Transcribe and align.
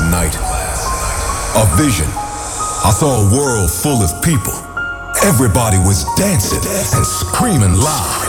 last 0.00 0.10
night. 0.10 0.34
A 1.56 1.76
vision. 1.76 2.06
I 2.84 2.90
saw 2.90 3.26
a 3.26 3.34
world 3.34 3.70
full 3.70 4.02
of 4.02 4.10
people. 4.22 4.52
Everybody 5.24 5.78
was 5.78 6.04
dancing 6.16 6.62
and 6.94 7.06
screaming 7.06 7.74
loud. 7.74 8.26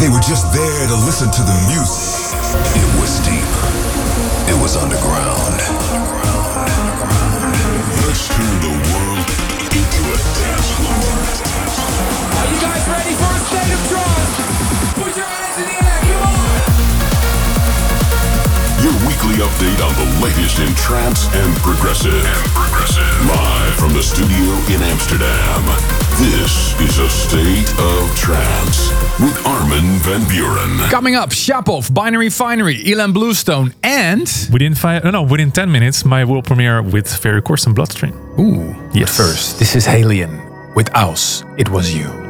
They 0.00 0.08
were 0.08 0.20
just 0.20 0.52
there 0.52 0.86
to 0.88 0.96
listen 1.06 1.30
to 1.30 1.42
the 1.42 1.54
music. 1.70 2.34
It 2.74 2.88
was 3.00 3.20
deep. 3.22 3.50
It 4.48 4.60
was 4.60 4.76
underground. 4.76 5.67
Weekly 19.28 19.44
update 19.44 19.84
on 19.84 19.94
the 19.94 20.24
latest 20.24 20.58
in 20.58 20.74
trance 20.74 21.26
and 21.34 21.56
progressive. 21.56 22.14
And 22.14 22.50
progressive. 22.52 23.26
Live 23.28 23.74
from 23.74 23.92
the 23.92 24.02
studio 24.02 24.54
in 24.74 24.82
Amsterdam. 24.82 25.64
This 26.18 26.78
is 26.80 26.98
a 26.98 27.10
state 27.10 27.68
of 27.78 28.16
trance 28.16 28.88
with 29.20 29.46
Armin 29.46 29.98
van 30.00 30.22
Buuren. 30.22 30.90
Coming 30.90 31.14
up, 31.14 31.30
Shapov, 31.30 31.92
Binary 31.92 32.30
Finary, 32.30 32.76
Ilan 32.84 33.12
Bluestone, 33.12 33.74
and. 33.82 34.28
Within 34.50 34.74
five, 34.74 35.04
no, 35.04 35.10
no 35.10 35.22
within 35.22 35.50
10 35.50 35.70
minutes, 35.70 36.04
my 36.06 36.24
world 36.24 36.44
premiere 36.46 36.80
with 36.80 37.14
Ferry 37.14 37.42
Corsten 37.42 37.66
and 37.66 37.74
Bloodstream. 37.74 38.14
Ooh. 38.38 38.74
Yes. 38.94 39.14
First, 39.14 39.58
this 39.58 39.76
is 39.76 39.86
Halion 39.86 40.74
with 40.74 40.88
Aus. 40.96 41.44
It 41.58 41.68
was 41.68 41.94
you 41.94 42.27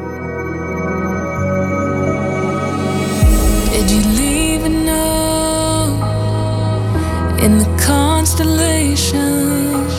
in 7.40 7.58
the 7.58 7.66
constellations? 7.80 9.92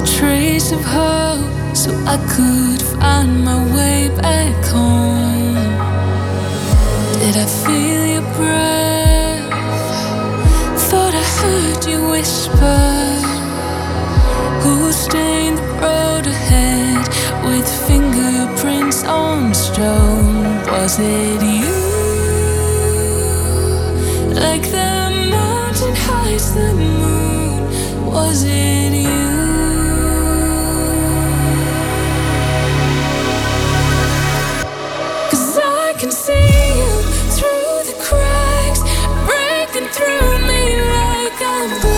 A 0.00 0.02
trace 0.18 0.72
of 0.72 0.82
hope 0.82 1.76
so 1.76 1.90
I 2.06 2.16
could 2.34 2.82
find 3.00 3.44
my 3.44 3.58
way 3.74 4.08
back 4.16 4.64
home. 4.66 5.54
Did 7.20 7.36
I 7.36 7.46
feel 7.64 8.04
your 8.14 8.26
breath? 8.38 9.48
Thought 10.88 11.14
I 11.14 11.16
heard 11.40 11.84
you 11.86 11.98
whisper. 12.10 12.82
Who 14.62 14.92
stained 14.92 15.58
the 15.58 15.68
road 15.84 16.26
ahead 16.26 17.06
with 17.44 17.68
fingerprints 17.86 19.04
on 19.04 19.54
stone? 19.54 20.44
Was 20.66 20.98
it 20.98 21.42
you? 21.42 21.78
Like 24.34 24.62
the 24.70 25.09
mountain 25.80 25.96
hides 25.96 26.54
the 26.54 26.74
moon, 26.74 28.06
was 28.06 28.44
it 28.44 28.92
you? 28.92 29.08
Cause 35.30 35.58
I 35.58 35.94
can 35.98 36.10
see 36.10 36.32
you 36.80 36.92
through 37.36 37.84
the 37.88 37.96
cracks, 38.04 38.80
breaking 39.26 39.88
through 39.88 40.38
me 40.46 40.62
like 40.92 41.40
I'm 41.40 41.89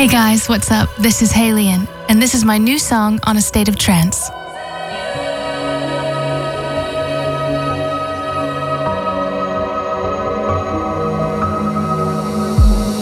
Hey 0.00 0.08
guys, 0.08 0.48
what's 0.48 0.70
up? 0.70 0.88
This 0.96 1.20
is 1.20 1.30
Halion, 1.30 1.86
and 2.08 2.22
this 2.22 2.34
is 2.34 2.42
my 2.42 2.56
new 2.56 2.78
song 2.78 3.20
on 3.24 3.36
a 3.36 3.42
state 3.42 3.68
of 3.68 3.76
trance. 3.76 4.30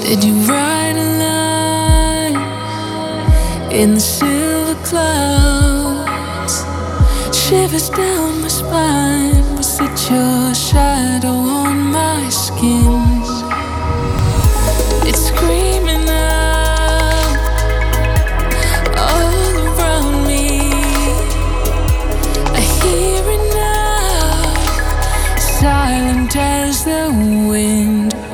Did 0.02 0.24
you 0.24 0.34
write 0.48 0.96
a 0.96 1.08
line 1.22 2.36
in 3.70 3.94
the 3.94 4.00
silver 4.00 4.74
clouds? 4.82 6.64
Shivers 7.32 7.90
down 7.90 8.40
my 8.42 8.48
spine. 8.48 9.56
Was 9.56 9.78
it 9.80 10.10
your 10.10 10.52
shadow 10.52 11.28
on 11.28 11.92
my 11.92 12.28
skin? 12.28 12.97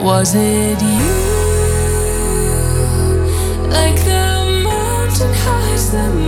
Was 0.05 0.35
it 0.35 0.83
you? 0.83 1.15
Like 3.71 3.97
the 4.05 4.61
mountain 4.63 5.33
hides 5.33 5.93
the 5.93 6.24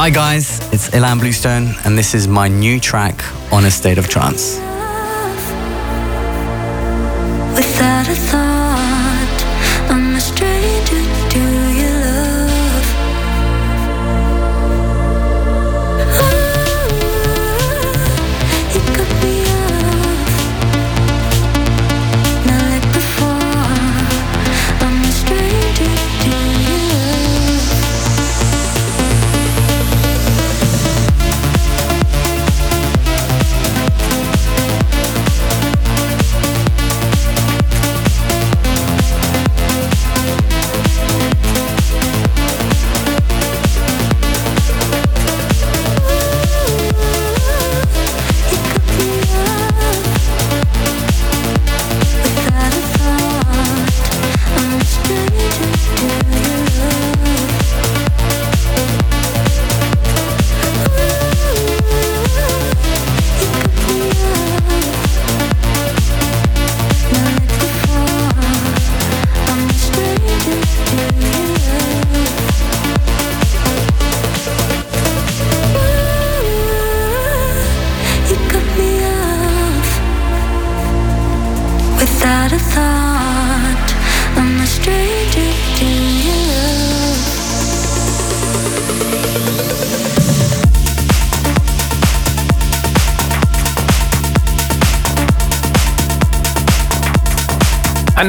Hi 0.00 0.08
guys, 0.08 0.60
it's 0.72 0.88
Ilan 0.88 1.20
Bluestone, 1.20 1.74
and 1.84 1.98
this 1.98 2.14
is 2.14 2.26
my 2.26 2.48
new 2.48 2.80
track 2.80 3.22
on 3.52 3.66
a 3.66 3.70
state 3.70 3.98
of 3.98 4.08
trance. 4.08 4.58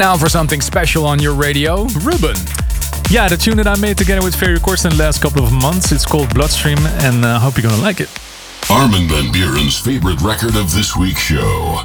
Now 0.02 0.16
for 0.16 0.28
something 0.28 0.60
special 0.60 1.06
on 1.06 1.20
your 1.20 1.32
radio, 1.32 1.84
Ruben. 2.02 2.34
Yeah, 3.08 3.28
the 3.28 3.38
tune 3.40 3.56
that 3.58 3.68
I 3.68 3.78
made 3.78 3.96
together 3.96 4.20
with 4.20 4.34
Ferry 4.34 4.58
Corsten 4.58 4.90
in 4.90 4.96
the 4.96 5.04
last 5.04 5.22
couple 5.22 5.44
of 5.44 5.52
months. 5.52 5.92
It's 5.92 6.04
called 6.04 6.34
Bloodstream, 6.34 6.78
and 7.06 7.24
I 7.24 7.36
uh, 7.36 7.38
hope 7.38 7.56
you're 7.56 7.70
gonna 7.70 7.80
like 7.80 8.00
it. 8.00 8.10
Armin 8.68 9.06
van 9.06 9.30
Buuren's 9.32 9.78
favorite 9.78 10.20
record 10.20 10.56
of 10.56 10.74
this 10.74 10.96
week's 10.96 11.20
show. 11.20 11.84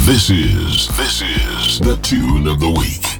This 0.00 0.28
is, 0.28 0.88
this 0.98 1.22
is 1.22 1.80
the 1.80 1.96
tune 2.02 2.46
of 2.46 2.60
the 2.60 2.68
week. 2.68 3.13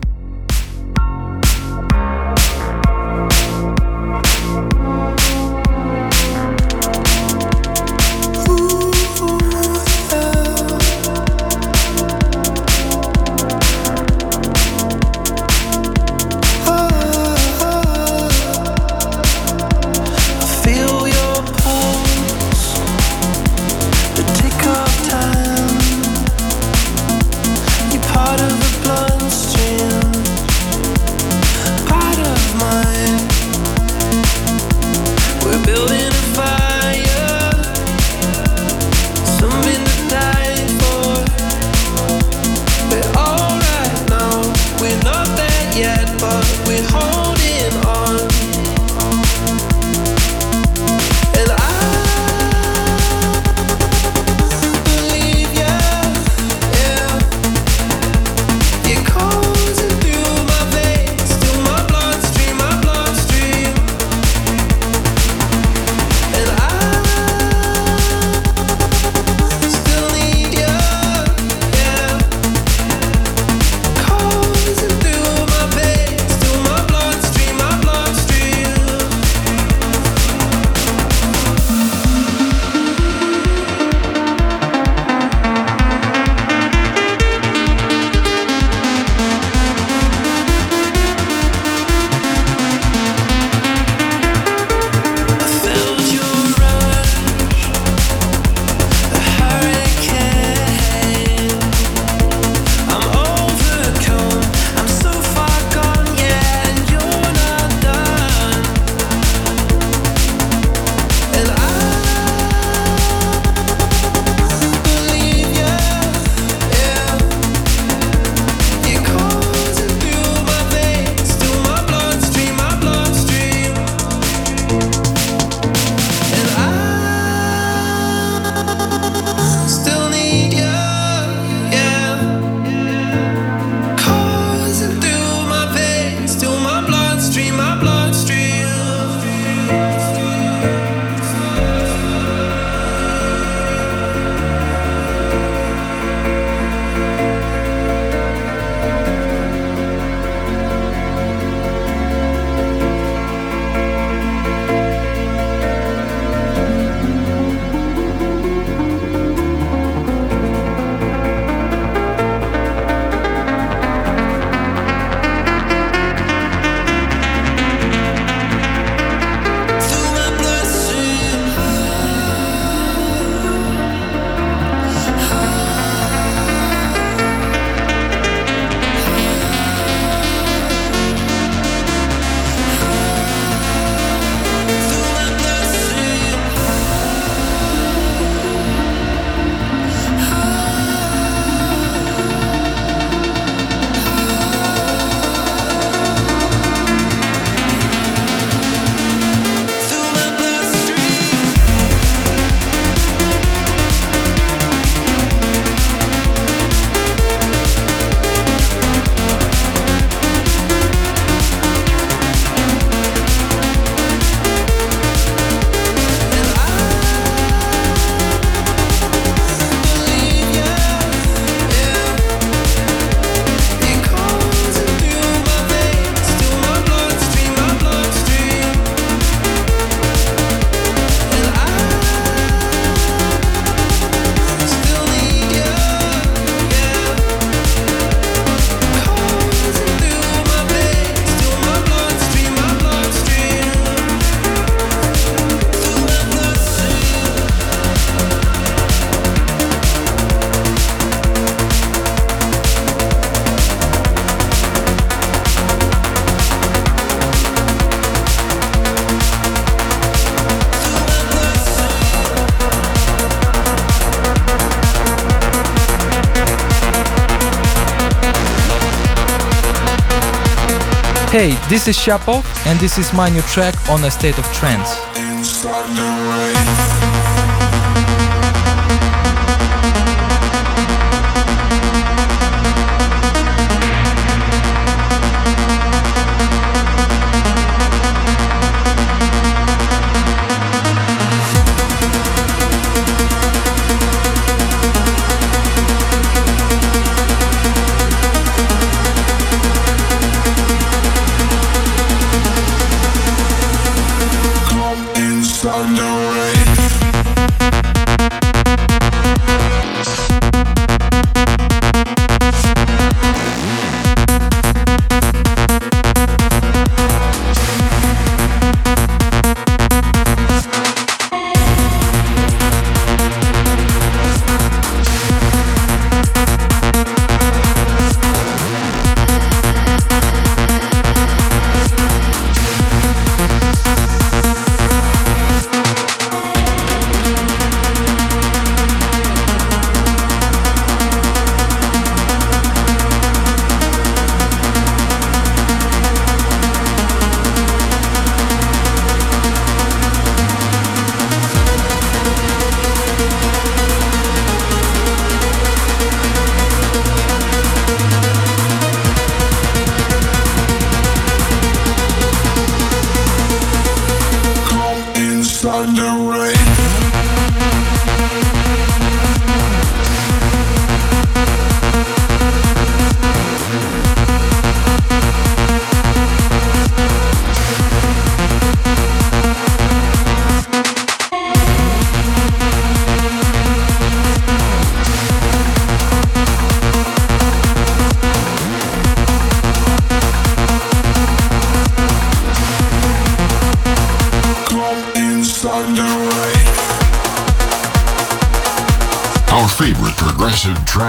This 271.68 271.88
is 271.88 271.96
Shapov, 271.96 272.44
and 272.66 272.78
this 272.78 272.98
is 272.98 273.12
my 273.12 273.28
new 273.30 273.42
track 273.42 273.74
on 273.88 274.04
a 274.04 274.10
state 274.10 274.38
of 274.38 274.44
trance. 274.52 275.13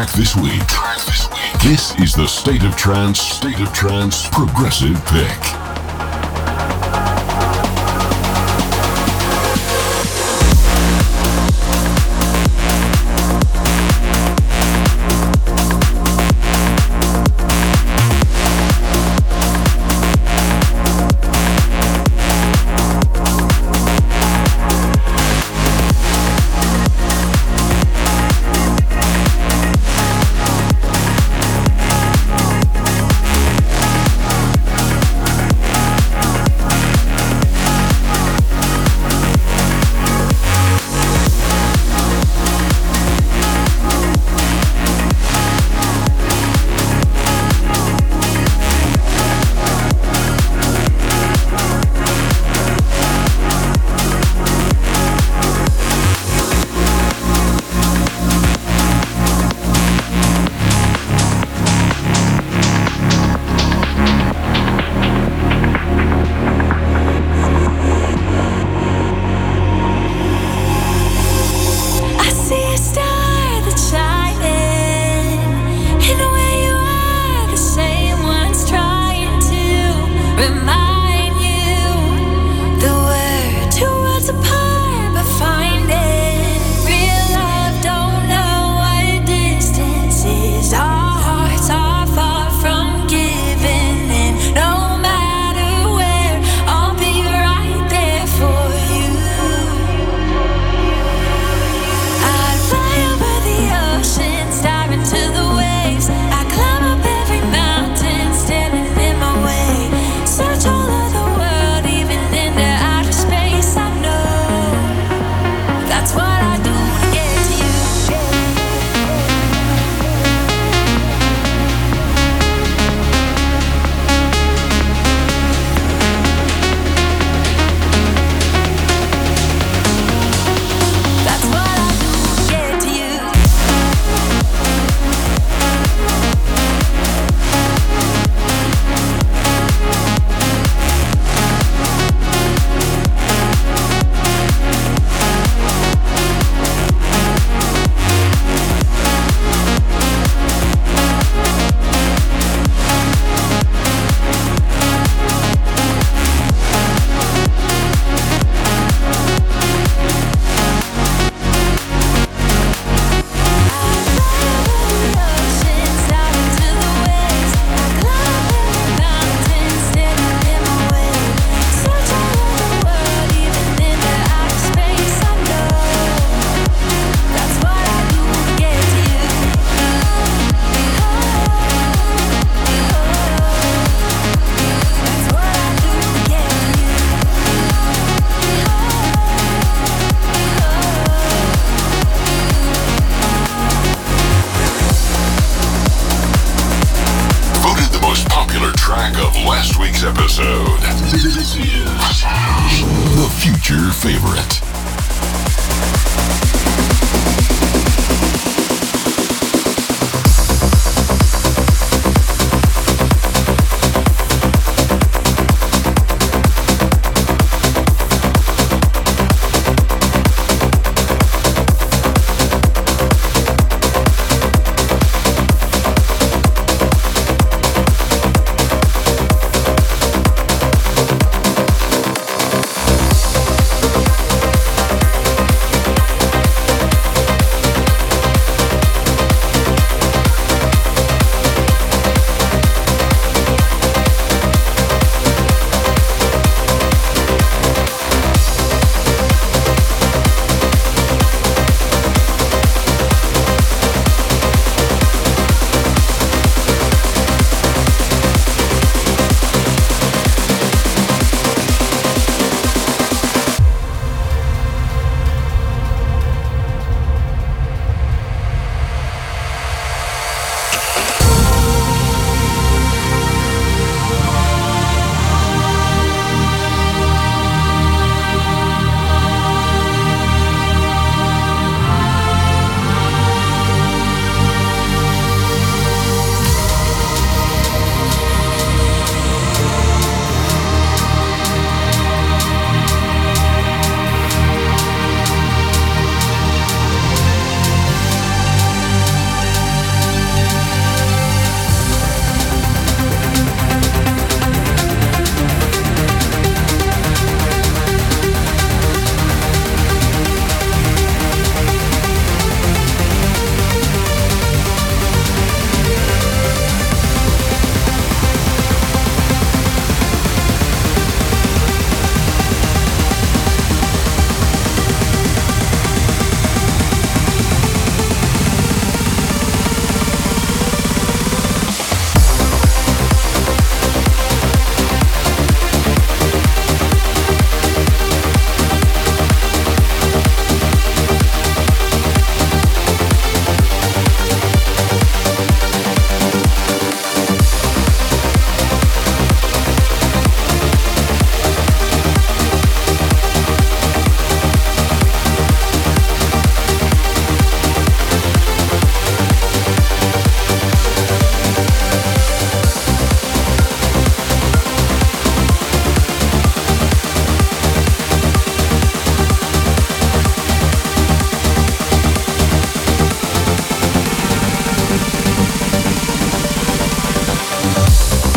Track 0.05 0.17
this 0.17 0.35
week. 0.35 1.61
This 1.63 1.97
is 1.99 2.13
the 2.13 2.27
State 2.27 2.63
of 2.63 2.75
Trance, 2.75 3.19
State 3.19 3.59
of 3.59 3.71
Trance 3.73 4.27
Progressive 4.29 5.03
Pick. 5.05 5.64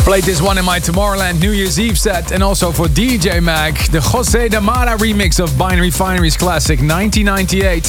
Played 0.09 0.23
this 0.23 0.41
one 0.41 0.57
in 0.57 0.65
my 0.65 0.79
Tomorrowland 0.79 1.39
New 1.39 1.51
Year's 1.51 1.79
Eve 1.79 1.95
set 1.95 2.31
and 2.31 2.41
also 2.41 2.71
for 2.71 2.87
DJ 2.87 3.43
Mag, 3.43 3.75
the 3.91 4.01
Jose 4.01 4.49
de 4.49 4.59
Mara 4.59 4.97
remix 4.97 5.39
of 5.39 5.55
Binary 5.55 5.91
Finary's 5.91 6.35
classic 6.35 6.79
1998. 6.79 7.83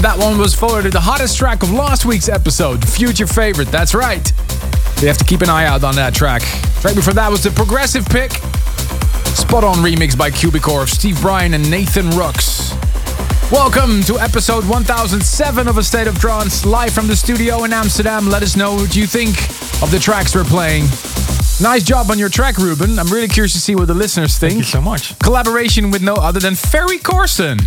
That 0.00 0.14
one 0.16 0.38
was 0.38 0.54
followed 0.54 0.82
to 0.82 0.90
the 0.90 1.00
hottest 1.00 1.36
track 1.36 1.64
of 1.64 1.72
last 1.72 2.04
week's 2.04 2.28
episode, 2.28 2.88
Future 2.88 3.26
Favorite, 3.26 3.66
that's 3.66 3.96
right. 3.96 4.32
You 5.00 5.08
have 5.08 5.18
to 5.18 5.24
keep 5.24 5.40
an 5.40 5.50
eye 5.50 5.64
out 5.64 5.82
on 5.82 5.96
that 5.96 6.14
track. 6.14 6.42
Right 6.84 6.94
before 6.94 7.14
that 7.14 7.28
was 7.28 7.42
the 7.42 7.50
progressive 7.50 8.06
pick. 8.06 8.30
Spot 9.34 9.64
on 9.64 9.78
remix 9.78 10.16
by 10.16 10.30
Cubicore 10.30 10.84
of 10.84 10.88
Steve 10.88 11.20
Brian 11.20 11.54
and 11.54 11.68
Nathan 11.68 12.10
Rux. 12.10 12.70
Welcome 13.50 14.04
to 14.04 14.20
episode 14.20 14.64
1007 14.68 15.66
of 15.66 15.78
A 15.78 15.82
State 15.82 16.06
of 16.06 16.16
Trance, 16.20 16.64
live 16.64 16.92
from 16.92 17.08
the 17.08 17.16
studio 17.16 17.64
in 17.64 17.72
Amsterdam. 17.72 18.28
Let 18.28 18.44
us 18.44 18.56
know 18.56 18.76
what 18.76 18.94
you 18.94 19.08
think 19.08 19.36
of 19.82 19.90
the 19.90 19.98
tracks 19.98 20.36
we're 20.36 20.44
playing. 20.44 20.84
Nice 21.60 21.84
job 21.84 22.10
on 22.10 22.18
your 22.18 22.30
track, 22.30 22.56
Ruben. 22.56 22.98
I'm 22.98 23.08
really 23.08 23.28
curious 23.28 23.52
to 23.52 23.58
see 23.60 23.74
what 23.74 23.86
the 23.86 23.94
listeners 23.94 24.38
think. 24.38 24.52
Thank 24.52 24.64
you 24.64 24.70
so 24.70 24.80
much. 24.80 25.18
Collaboration 25.18 25.90
with 25.90 26.00
no 26.00 26.14
other 26.14 26.40
than 26.40 26.54
Ferry 26.54 26.98
Corsten. 26.98 27.60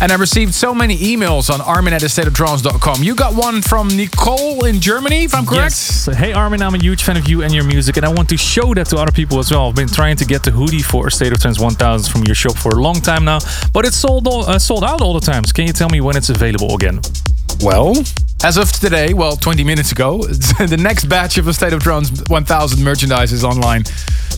And 0.00 0.10
I 0.10 0.16
received 0.16 0.54
so 0.54 0.74
many 0.74 0.96
emails 0.98 1.48
on 1.52 1.60
armin 1.60 1.92
at 1.92 2.02
stateoftrance.com. 2.02 3.02
You 3.02 3.14
got 3.14 3.34
one 3.34 3.62
from 3.62 3.88
Nicole 3.88 4.64
in 4.64 4.80
Germany, 4.80 5.24
if 5.24 5.34
I'm 5.34 5.46
correct? 5.46 5.74
Yes. 5.74 6.06
Hey 6.06 6.32
Armin, 6.32 6.62
I'm 6.62 6.74
a 6.74 6.78
huge 6.78 7.02
fan 7.02 7.16
of 7.16 7.28
you 7.28 7.42
and 7.42 7.52
your 7.52 7.64
music, 7.64 7.96
and 7.96 8.06
I 8.06 8.08
want 8.08 8.28
to 8.30 8.36
show 8.36 8.74
that 8.74 8.86
to 8.88 8.96
other 8.96 9.12
people 9.12 9.38
as 9.38 9.50
well. 9.50 9.68
I've 9.68 9.74
been 9.74 9.88
trying 9.88 10.16
to 10.16 10.24
get 10.24 10.42
the 10.44 10.50
hoodie 10.52 10.82
for 10.82 11.08
State 11.10 11.32
of 11.32 11.40
Trance 11.40 11.58
1000 11.60 12.12
from 12.12 12.24
your 12.24 12.34
shop 12.36 12.56
for 12.56 12.70
a 12.78 12.80
long 12.80 12.94
time 13.00 13.24
now, 13.24 13.38
but 13.72 13.84
it's 13.86 13.96
sold 13.96 14.26
all, 14.28 14.46
uh, 14.48 14.58
sold 14.58 14.84
out 14.84 15.00
all 15.00 15.14
the 15.14 15.20
times. 15.20 15.52
Can 15.52 15.66
you 15.66 15.72
tell 15.72 15.88
me 15.88 16.00
when 16.00 16.16
it's 16.16 16.28
available 16.30 16.74
again? 16.74 17.00
Well, 17.60 17.94
as 18.44 18.56
of 18.56 18.70
today, 18.70 19.14
well, 19.14 19.36
20 19.36 19.64
minutes 19.64 19.90
ago, 19.92 20.18
the 20.22 20.78
next 20.78 21.06
batch 21.06 21.38
of 21.38 21.44
the 21.44 21.52
State 21.52 21.72
of 21.72 21.82
Trance 21.82 22.22
1000 22.28 22.82
merchandise 22.82 23.32
is 23.32 23.44
online. 23.44 23.84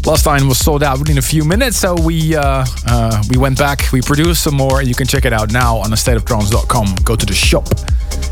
Last 0.06 0.24
time 0.24 0.48
was 0.48 0.58
sold 0.58 0.82
out 0.82 0.98
within 0.98 1.18
a 1.18 1.22
few 1.22 1.44
minutes, 1.44 1.76
so 1.76 1.94
we 1.94 2.34
uh, 2.34 2.64
uh, 2.86 3.22
we 3.28 3.36
went 3.36 3.58
back, 3.58 3.92
we 3.92 4.00
produced 4.00 4.42
some 4.42 4.54
more, 4.54 4.80
and 4.80 4.88
you 4.88 4.94
can 4.94 5.06
check 5.06 5.26
it 5.26 5.32
out 5.32 5.52
now 5.52 5.76
on 5.76 5.90
stateoftrance.com. 5.90 6.94
Go 7.04 7.14
to 7.14 7.26
the 7.26 7.34
shop. 7.34 7.68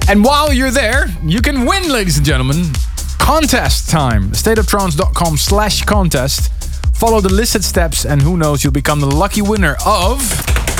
And 0.09 0.25
while 0.25 0.53
you're 0.53 0.71
there, 0.71 1.09
you 1.23 1.43
can 1.43 1.67
win, 1.67 1.93
ladies 1.93 2.17
and 2.17 2.25
gentlemen. 2.25 2.73
Contest 3.19 3.91
time. 3.91 4.31
Stateoftrance.com 4.31 5.37
slash 5.37 5.85
contest. 5.85 6.51
Follow 6.95 7.21
the 7.21 7.33
listed 7.33 7.63
steps, 7.63 8.07
and 8.07 8.23
who 8.23 8.39
knows, 8.39 8.65
you'll 8.65 8.73
become 8.73 9.01
the 9.01 9.07
lucky 9.07 9.43
winner 9.43 9.77
of 9.85 10.19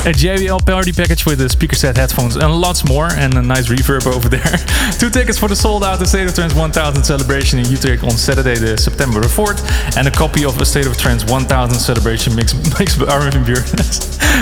a 0.05 0.13
JBL 0.13 0.65
party 0.65 0.93
package 0.93 1.25
with 1.25 1.41
a 1.41 1.49
speaker 1.49 1.75
set, 1.75 1.97
headphones, 1.97 2.37
and 2.37 2.53
lots 2.53 2.87
more, 2.87 3.09
and 3.11 3.33
a 3.33 3.41
nice 3.41 3.67
reverb 3.67 4.07
over 4.07 4.29
there. 4.29 4.39
Two 4.99 5.09
tickets 5.09 5.37
for 5.37 5.49
the 5.49 5.55
sold 5.55 5.83
out 5.83 5.99
The 5.99 6.05
State 6.05 6.25
of 6.27 6.33
Trance 6.33 6.53
1000 6.53 7.03
celebration 7.03 7.59
in 7.59 7.65
Utrecht 7.65 8.03
on 8.03 8.11
Saturday, 8.11 8.55
the 8.55 8.77
September 8.77 9.19
4th, 9.19 9.97
and 9.97 10.07
a 10.07 10.11
copy 10.11 10.45
of 10.45 10.57
the 10.57 10.65
State 10.65 10.87
of 10.87 10.97
Trance 10.97 11.25
1000 11.25 11.77
celebration 11.77 12.33
mix 12.33 12.53
mixed 12.79 12.97
by 12.97 13.07
Armin 13.07 13.43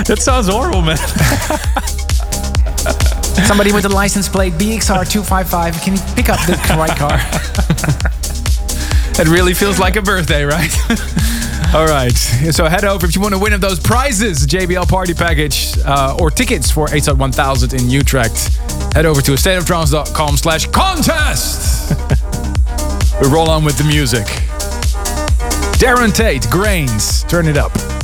that 0.06 0.18
sounds 0.20 0.46
horrible, 0.46 0.80
man. 0.80 0.96
Somebody 3.46 3.72
with 3.72 3.84
a 3.84 3.88
license 3.88 4.28
plate 4.28 4.52
BXR255, 4.54 5.82
can 5.82 5.94
you 5.94 6.00
pick 6.14 6.28
up 6.28 6.38
the 6.46 6.54
right 6.78 6.96
car? 6.96 7.18
it 9.20 9.28
really 9.28 9.54
feels 9.54 9.80
like 9.80 9.96
a 9.96 10.02
birthday, 10.02 10.44
right? 10.44 10.70
All 11.74 11.86
right. 11.86 12.16
So 12.50 12.64
head 12.64 12.86
over 12.86 13.06
if 13.06 13.14
you 13.14 13.20
want 13.20 13.34
to 13.34 13.38
win 13.38 13.52
of 13.52 13.60
those 13.60 13.78
prizes, 13.78 14.46
JBL 14.46 14.88
party 14.88 15.12
package, 15.12 15.76
uh, 15.84 16.16
or 16.18 16.30
tickets 16.30 16.70
for 16.70 16.86
ASOT 16.86 17.18
1000 17.18 17.74
in 17.74 17.90
Utrecht. 17.90 18.56
Head 18.94 19.04
over 19.04 19.20
to 19.20 19.32
stateoftrance.com 19.32 20.38
slash 20.38 20.66
contest. 20.68 21.94
we 23.20 23.28
roll 23.28 23.50
on 23.50 23.64
with 23.64 23.76
the 23.76 23.84
music. 23.84 24.24
Darren 25.78 26.14
Tate, 26.14 26.48
Grains, 26.48 27.22
turn 27.24 27.46
it 27.46 27.58
up. 27.58 27.97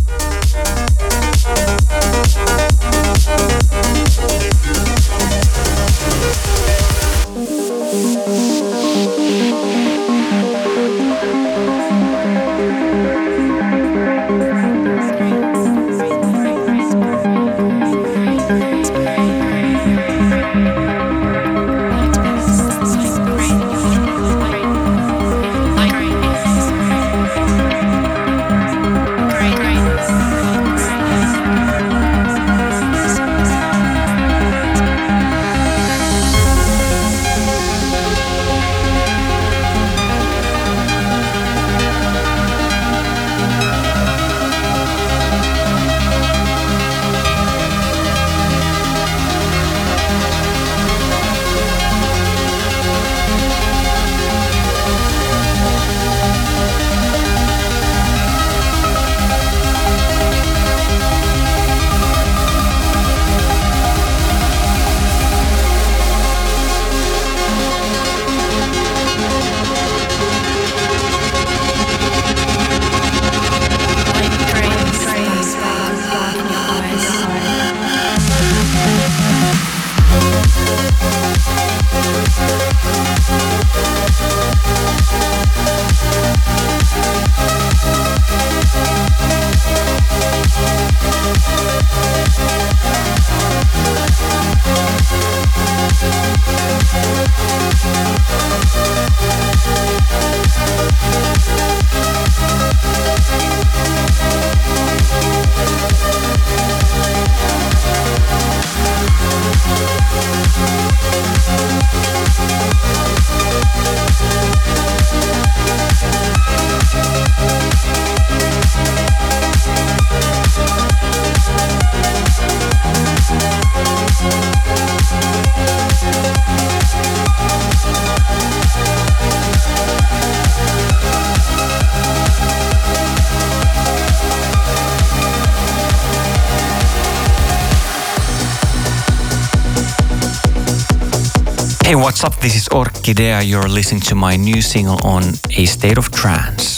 What's 142.25 142.37
up? 142.37 142.43
This 142.43 142.57
is 142.57 142.69
Orkidea. 142.71 143.47
You're 143.47 143.69
listening 143.69 144.01
to 144.09 144.15
my 144.15 144.37
new 144.37 144.63
single 144.63 144.97
on 145.07 145.35
A 145.59 145.67
State 145.67 145.99
of 145.99 146.11
Trance. 146.11 146.74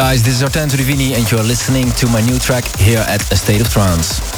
Guys, 0.00 0.22
this 0.22 0.36
is 0.36 0.42
Artan 0.42 0.70
Rivini 0.70 1.14
and 1.14 1.30
you're 1.30 1.42
listening 1.42 1.90
to 1.90 2.06
my 2.06 2.22
new 2.22 2.38
track 2.38 2.64
here 2.78 3.04
at 3.06 3.20
A 3.32 3.36
State 3.36 3.60
of 3.60 3.68
Trance. 3.68 4.29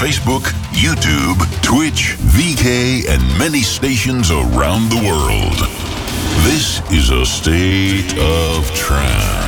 Facebook, 0.00 0.44
YouTube, 0.72 1.36
Twitch, 1.62 2.16
VK, 2.20 3.06
and 3.06 3.22
many 3.38 3.60
stations 3.60 4.30
around 4.30 4.88
the 4.88 4.96
world. 4.96 5.58
This 6.46 6.80
is 6.90 7.10
a 7.10 7.26
state 7.26 8.16
of 8.16 8.64
trance. 8.74 9.39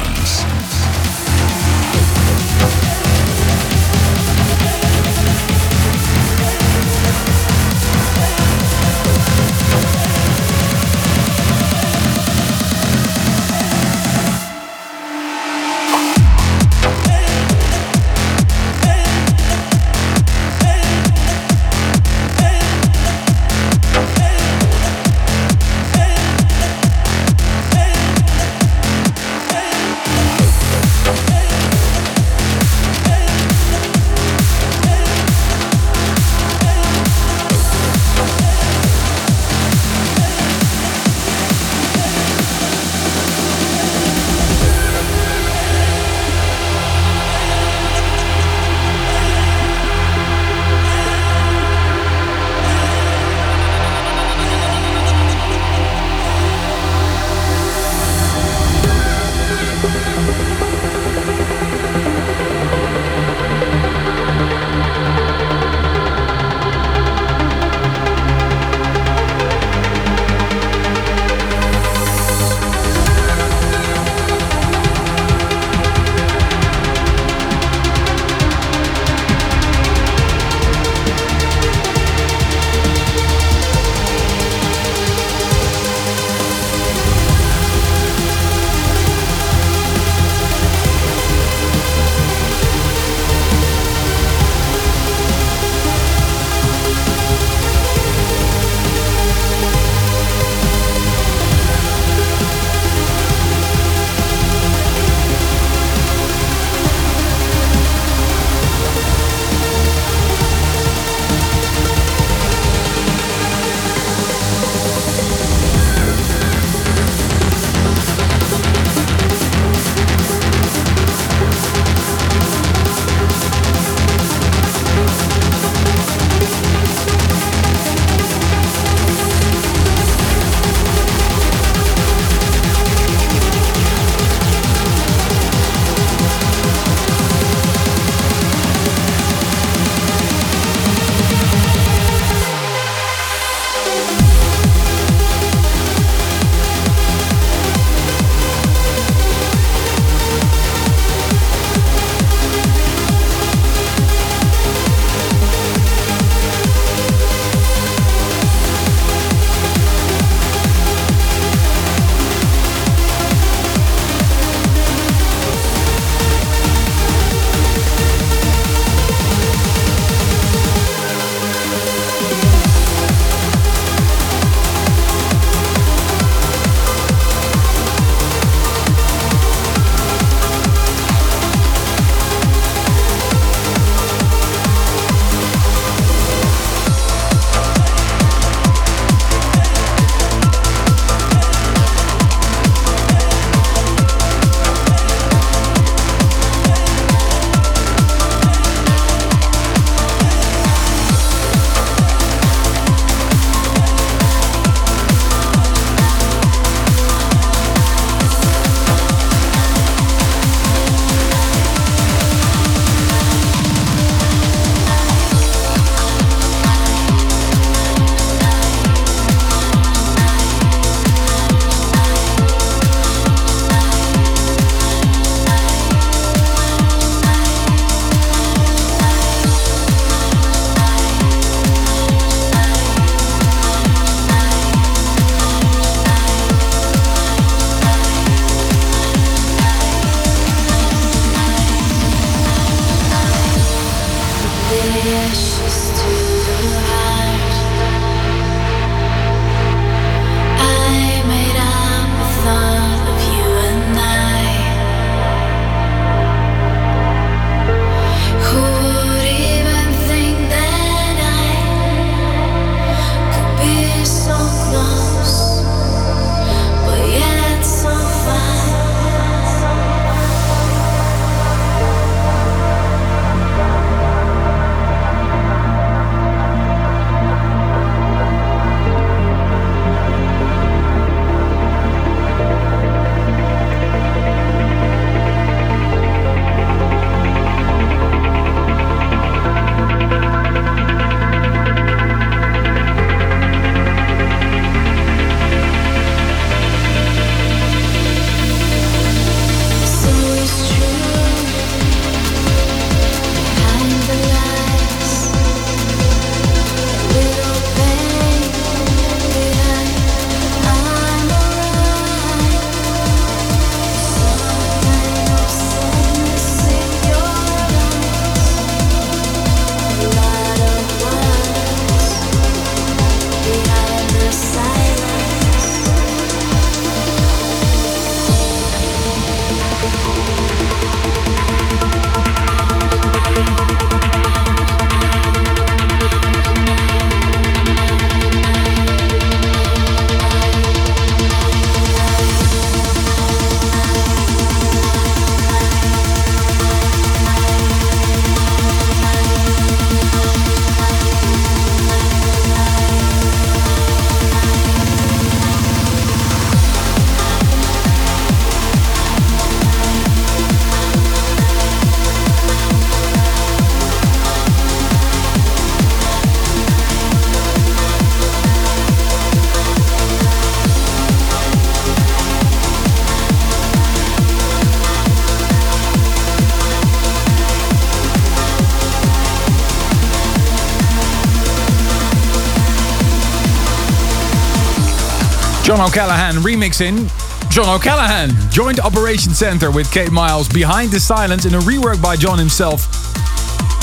John 385.72 385.88
O'Callaghan 385.88 386.34
remixing 386.42 387.08
John 387.50 387.66
O'Callaghan. 387.66 388.28
Joint 388.50 388.78
Operation 388.78 389.32
Center 389.32 389.70
with 389.70 389.90
Kate 389.90 390.12
Miles 390.12 390.46
behind 390.46 390.90
the 390.90 391.00
silence 391.00 391.46
in 391.46 391.54
a 391.54 391.60
rework 391.60 392.02
by 392.02 392.14
John 392.14 392.38
himself. 392.38 392.86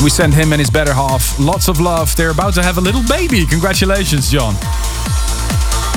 We 0.04 0.12
send 0.12 0.36
him 0.36 0.54
and 0.54 0.60
his 0.60 0.70
better 0.70 0.94
half 0.94 1.40
lots 1.40 1.68
of 1.68 1.80
love. 1.80 2.16
They're 2.16 2.30
about 2.30 2.54
to 2.54 2.62
have 2.62 2.78
a 2.78 2.82
little 2.82 3.02
baby. 3.10 3.44
Congratulations, 3.44 4.30
John. 4.30 4.54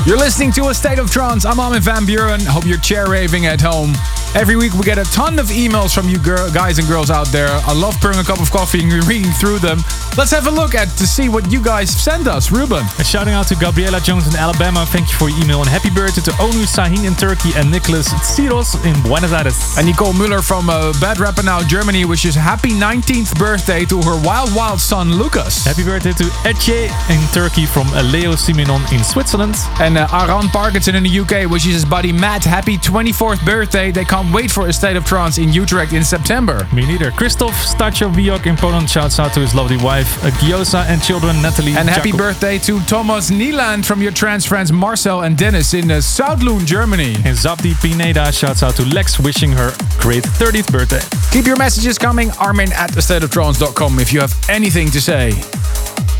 You're 0.07 0.17
listening 0.17 0.51
to 0.53 0.69
A 0.69 0.75
State 0.75 0.99
of 0.99 1.11
Trance. 1.11 1.45
I'm 1.45 1.61
Armin 1.61 1.83
van 1.83 2.07
Buuren. 2.07 2.43
Hope 2.47 2.65
you're 2.65 2.79
chair 2.79 3.11
raving 3.11 3.45
at 3.45 3.61
home. 3.61 3.93
Every 4.35 4.57
week 4.57 4.73
we 4.73 4.85
get 4.85 4.97
a 4.97 5.05
ton 5.13 5.39
of 5.39 5.49
emails 5.49 5.95
from 5.95 6.09
you 6.09 6.19
girl, 6.19 6.51
guys 6.53 6.79
and 6.79 6.89
girls 6.89 7.11
out 7.11 7.27
there. 7.27 7.51
I 7.51 7.75
love 7.75 8.01
pouring 8.01 8.19
a 8.19 8.25
cup 8.25 8.41
of 8.41 8.51
coffee 8.51 8.83
and 8.83 9.05
reading 9.05 9.31
through 9.33 9.59
them. 9.59 9.81
Let's 10.19 10.31
have 10.31 10.47
a 10.47 10.51
look 10.51 10.75
at 10.75 10.89
to 10.99 11.07
see 11.07 11.31
what 11.31 11.51
you 11.51 11.63
guys 11.63 11.89
sent 11.89 12.29
us. 12.29 12.53
Ruben. 12.53 12.85
A 12.99 13.05
shouting 13.05 13.33
out 13.33 13.47
to 13.49 13.55
Gabriela 13.55 13.99
Jones 13.99 14.27
in 14.29 14.37
Alabama. 14.37 14.85
Thank 14.85 15.09
you 15.09 15.17
for 15.17 15.31
your 15.31 15.43
email 15.43 15.61
and 15.61 15.69
happy 15.69 15.89
birthday 15.89 16.21
to 16.21 16.33
Onu 16.33 16.67
Sahin 16.67 17.07
in 17.07 17.15
Turkey 17.15 17.51
and 17.57 17.71
Nicholas 17.71 18.09
Tsiros 18.21 18.77
in 18.85 19.01
Buenos 19.03 19.33
Aires. 19.33 19.57
And 19.79 19.87
Nicole 19.87 20.13
Müller 20.13 20.47
from 20.47 20.69
uh, 20.69 20.93
Bad 21.01 21.17
Rappenau, 21.17 21.67
Germany, 21.67 22.05
wishes 22.05 22.35
happy 22.35 22.73
19th 22.73 23.39
birthday 23.39 23.87
to 23.87 24.03
her 24.03 24.21
wild, 24.23 24.55
wild 24.55 24.81
son 24.81 25.13
Lucas. 25.15 25.65
Happy 25.65 25.83
birthday 25.83 26.13
to 26.13 26.25
Ece 26.45 26.91
in 27.09 27.21
Turkey 27.33 27.65
from 27.65 27.87
uh, 27.89 28.03
Leo 28.03 28.33
Siminon 28.33 28.85
in 28.93 29.03
Switzerland. 29.03 29.55
And 29.81 29.97
uh, 29.97 30.09
Aran 30.13 30.49
Parkinson 30.49 30.95
in 30.95 31.05
the 31.05 31.21
UK 31.21 31.51
wishes 31.51 31.73
his 31.73 31.85
buddy 31.87 32.13
Matt 32.13 32.45
happy 32.45 32.77
24th 32.77 33.45
birthday. 33.47 33.91
They 33.91 34.05
can't 34.05 34.31
wait 34.33 34.51
for 34.51 34.69
a 34.69 34.73
state 34.75 34.97
of 34.97 35.07
trance 35.07 35.39
in 35.39 35.55
Utrecht 35.55 35.95
in 35.95 36.05
September. 36.05 36.69
Me 36.71 36.85
neither. 36.85 37.11
Christoph 37.13 37.55
Stachowiok 37.55 38.45
in 38.47 38.57
Poland 38.57 38.91
shouts 38.91 39.19
out 39.19 39.33
to 39.33 39.41
his 39.41 39.55
lovely 39.55 39.79
wife, 39.79 40.02
uh, 40.07 40.31
Giosa, 40.41 40.85
and 40.87 41.03
children 41.03 41.41
Natalie. 41.43 41.73
And 41.77 41.89
happy 41.89 42.11
Jakob. 42.11 42.19
birthday 42.19 42.59
to 42.59 42.81
Thomas 42.81 43.31
Nieland 43.31 43.85
from 43.85 44.03
your 44.03 44.13
trans 44.13 44.45
friends 44.47 44.73
Marcel 44.73 45.23
and 45.23 45.37
Dennis 45.37 45.75
in 45.75 45.91
uh, 45.91 45.97
Soutloon, 45.97 46.67
Germany. 46.67 47.15
And 47.25 47.37
Zabdi 47.37 47.81
Pineda 47.81 48.33
shouts 48.33 48.63
out 48.63 48.75
to 48.77 48.85
Lex, 48.85 49.19
wishing 49.19 49.53
her 49.53 49.73
great 49.99 50.25
30th 50.25 50.71
birthday. 50.71 51.01
Keep 51.31 51.47
your 51.47 51.57
messages 51.57 51.99
coming. 51.99 52.31
Armin 52.33 52.73
at 52.73 52.91
thestateoftrance.com 52.91 53.99
if 53.99 54.13
you 54.13 54.21
have 54.21 54.35
anything 54.49 54.91
to 54.91 55.01
say. 55.01 55.31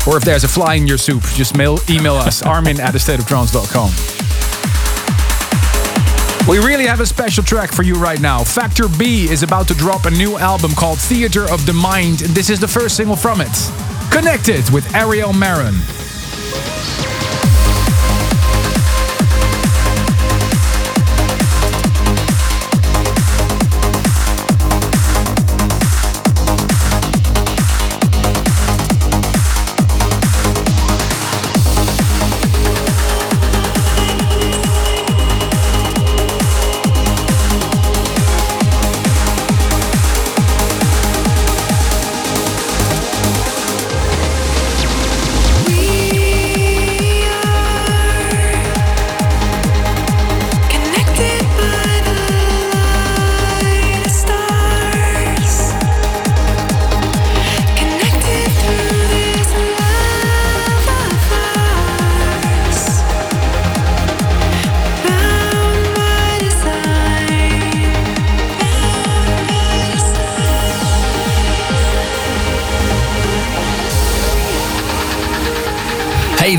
Or 0.07 0.17
if 0.17 0.23
there's 0.23 0.43
a 0.43 0.49
fly 0.49 0.75
in 0.75 0.85
your 0.87 0.97
soup, 0.97 1.23
just 1.33 1.55
mail, 1.55 1.79
email 1.89 2.15
us, 2.15 2.41
armin 2.45 2.79
at 2.79 2.93
thestateoftrance.com. 2.93 4.22
We 6.47 6.57
really 6.57 6.85
have 6.85 6.99
a 6.99 7.05
special 7.05 7.41
track 7.41 7.71
for 7.71 7.83
you 7.83 7.95
right 7.95 8.19
now. 8.19 8.43
Factor 8.43 8.89
B 8.89 9.29
is 9.29 9.43
about 9.43 9.65
to 9.69 9.73
drop 9.73 10.05
a 10.05 10.11
new 10.11 10.37
album 10.37 10.73
called 10.73 10.99
Theater 10.99 11.49
of 11.49 11.65
the 11.65 11.71
Mind, 11.71 12.21
and 12.21 12.31
this 12.31 12.49
is 12.49 12.59
the 12.59 12.67
first 12.67 12.97
single 12.97 13.15
from 13.15 13.39
it. 13.39 13.71
Connected 14.11 14.69
with 14.69 14.93
Ariel 14.93 15.31
Marin. 15.31 15.73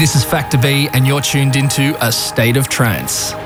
This 0.05 0.16
is 0.16 0.22
Factor 0.22 0.59
B, 0.59 0.86
and 0.92 1.07
you're 1.07 1.22
tuned 1.22 1.57
into 1.57 1.96
A 2.05 2.12
State 2.12 2.59
of 2.59 2.68
Trance. 2.68 3.43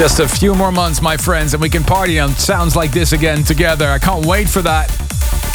Just 0.00 0.18
a 0.18 0.26
few 0.26 0.54
more 0.54 0.72
months, 0.72 1.02
my 1.02 1.18
friends, 1.18 1.52
and 1.52 1.60
we 1.60 1.68
can 1.68 1.84
party 1.84 2.18
on 2.18 2.30
sounds 2.30 2.74
like 2.74 2.90
this 2.90 3.12
again 3.12 3.44
together. 3.44 3.86
I 3.86 3.98
can't 3.98 4.24
wait 4.24 4.48
for 4.48 4.62
that. 4.62 4.90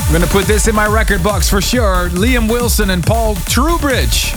I'm 0.06 0.14
gonna 0.14 0.28
put 0.28 0.46
this 0.46 0.68
in 0.68 0.76
my 0.76 0.86
record 0.86 1.24
box 1.24 1.50
for 1.50 1.62
sure. 1.62 2.10
Liam 2.10 2.48
Wilson 2.48 2.92
and 2.92 3.04
Paul 3.04 3.34
Trubridge. 3.34 4.34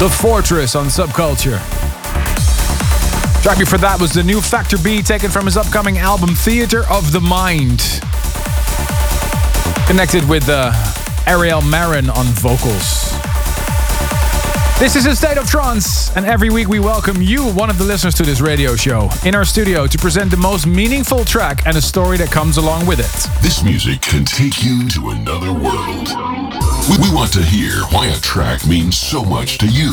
The 0.00 0.10
Fortress 0.10 0.74
on 0.74 0.88
Subculture. 0.88 1.58
Track 3.42 3.58
before 3.58 3.78
that 3.78 3.96
was 3.98 4.12
the 4.12 4.22
new 4.22 4.42
Factor 4.42 4.76
B 4.76 5.00
taken 5.00 5.30
from 5.30 5.46
his 5.46 5.56
upcoming 5.56 5.96
album 5.96 6.34
Theater 6.34 6.84
of 6.90 7.10
the 7.10 7.22
Mind. 7.22 7.80
Connected 9.86 10.28
with 10.28 10.46
uh, 10.50 10.74
Ariel 11.26 11.62
Marin 11.62 12.10
on 12.10 12.26
vocals. 12.26 12.99
This 14.80 14.96
is 14.96 15.04
a 15.04 15.14
state 15.14 15.36
of 15.36 15.46
trance, 15.46 16.16
and 16.16 16.24
every 16.24 16.48
week 16.48 16.66
we 16.66 16.80
welcome 16.80 17.20
you, 17.20 17.44
one 17.52 17.68
of 17.68 17.76
the 17.76 17.84
listeners 17.84 18.14
to 18.14 18.22
this 18.22 18.40
radio 18.40 18.74
show, 18.76 19.10
in 19.26 19.34
our 19.34 19.44
studio 19.44 19.86
to 19.86 19.98
present 19.98 20.30
the 20.30 20.38
most 20.38 20.66
meaningful 20.66 21.22
track 21.22 21.66
and 21.66 21.76
a 21.76 21.82
story 21.82 22.16
that 22.16 22.30
comes 22.30 22.56
along 22.56 22.86
with 22.86 22.98
it. 22.98 23.42
This 23.42 23.62
music 23.62 24.00
can 24.00 24.24
take 24.24 24.64
you 24.64 24.88
to 24.88 25.10
another 25.10 25.52
world. 25.52 26.08
We, 26.88 26.96
we 26.96 27.14
want 27.14 27.30
to 27.34 27.42
hear 27.42 27.72
why 27.90 28.06
a 28.06 28.18
track 28.20 28.66
means 28.66 28.96
so 28.96 29.22
much 29.22 29.58
to 29.58 29.66
you. 29.66 29.92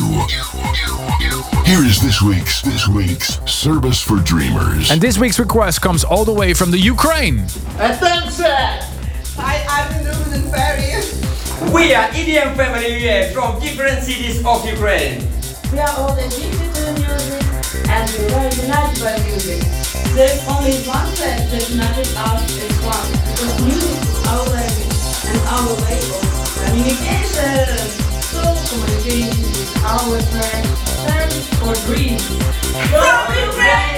Here 1.66 1.84
is 1.84 2.00
this 2.00 2.22
week's 2.22 2.62
this 2.62 2.88
week's 2.88 3.38
Service 3.44 4.00
for 4.00 4.16
Dreamers. 4.16 4.90
And 4.90 5.02
this 5.02 5.18
week's 5.18 5.38
request 5.38 5.82
comes 5.82 6.02
all 6.02 6.24
the 6.24 6.32
way 6.32 6.54
from 6.54 6.70
the 6.70 6.78
Ukraine. 6.78 7.40
Attention! 7.78 8.37
We 11.78 11.94
are 11.94 12.08
EDM 12.10 12.56
family 12.56 13.32
from 13.32 13.60
different 13.60 14.02
cities 14.02 14.44
of 14.44 14.66
Ukraine. 14.66 15.22
We 15.70 15.78
are 15.78 15.94
all 15.94 16.10
addicted 16.10 16.74
to 16.74 16.80
the 16.82 16.94
music 16.98 17.38
and 17.86 18.10
we 18.18 18.34
are 18.34 18.50
united 18.50 18.98
by 18.98 19.14
music. 19.22 19.62
There's 20.18 20.42
only 20.50 20.74
one 20.90 21.06
thing 21.14 21.38
that 21.38 21.70
united 21.70 22.10
us 22.18 22.50
is 22.58 22.74
one, 22.82 23.06
because 23.30 23.54
music 23.62 23.94
is 23.94 24.26
our 24.26 24.42
language 24.50 24.98
and 25.30 25.38
our 25.54 25.70
way 25.86 26.02
of 26.02 26.26
communication. 26.66 27.78
So 28.26 28.42
communication 28.74 29.38
is 29.38 29.70
our 29.86 30.18
track, 30.34 30.66
service 31.06 31.46
for 31.62 31.78
dreams. 31.86 32.26
From 32.90 33.38
Ukraine 33.38 33.97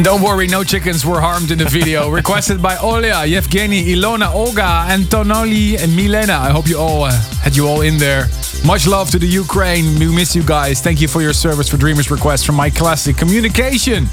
And 0.00 0.04
don't 0.06 0.22
worry, 0.22 0.46
no 0.46 0.64
chickens 0.64 1.04
were 1.04 1.20
harmed 1.20 1.50
in 1.50 1.58
the 1.58 1.66
video. 1.66 2.08
Requested 2.20 2.62
by 2.62 2.76
Olia, 2.76 3.28
Yevgeny, 3.28 3.84
Ilona, 3.84 4.32
Olga, 4.32 4.86
Antonoli, 4.88 5.78
and 5.78 5.94
Milena. 5.94 6.32
I 6.32 6.48
hope 6.48 6.68
you 6.68 6.78
all 6.78 7.04
uh, 7.04 7.12
had 7.42 7.54
you 7.54 7.68
all 7.68 7.82
in 7.82 7.98
there. 7.98 8.24
Much 8.64 8.86
love 8.86 9.10
to 9.10 9.18
the 9.18 9.26
Ukraine. 9.26 9.98
We 9.98 10.06
miss 10.06 10.34
you 10.34 10.42
guys. 10.42 10.80
Thank 10.80 11.02
you 11.02 11.06
for 11.06 11.20
your 11.20 11.34
service 11.34 11.68
for 11.68 11.76
Dreamers 11.76 12.10
Request 12.10 12.46
from 12.46 12.54
my 12.54 12.70
classic 12.70 13.18
communication. 13.18 14.06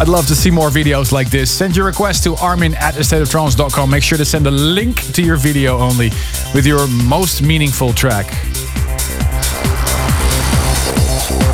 I'd 0.00 0.08
love 0.08 0.26
to 0.28 0.34
see 0.34 0.50
more 0.50 0.70
videos 0.70 1.12
like 1.12 1.28
this. 1.28 1.50
Send 1.50 1.76
your 1.76 1.84
request 1.84 2.24
to 2.24 2.34
armin 2.36 2.74
at 2.76 2.94
astateoftrance.com. 2.94 3.90
Make 3.90 4.02
sure 4.02 4.16
to 4.16 4.24
send 4.24 4.46
a 4.46 4.50
link 4.50 5.12
to 5.12 5.22
your 5.22 5.36
video 5.36 5.76
only 5.76 6.08
with 6.54 6.64
your 6.64 6.86
most 6.88 7.42
meaningful 7.42 7.92
track. 7.92 8.28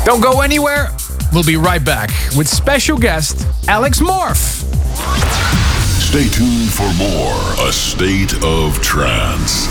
Don't 0.05 0.21
go 0.21 0.39
anywhere. 0.39 0.91
We'll 1.33 1.43
be 1.43 1.57
right 1.57 1.83
back 1.83 2.09
with 2.37 2.47
special 2.47 2.97
guest 2.97 3.48
Alex 3.69 3.99
Morph. 3.99 4.65
Stay 6.01 6.27
tuned 6.27 6.73
for 6.73 6.91
more 6.97 7.67
A 7.67 7.71
State 7.71 8.33
of 8.43 8.81
Trance. 8.81 9.67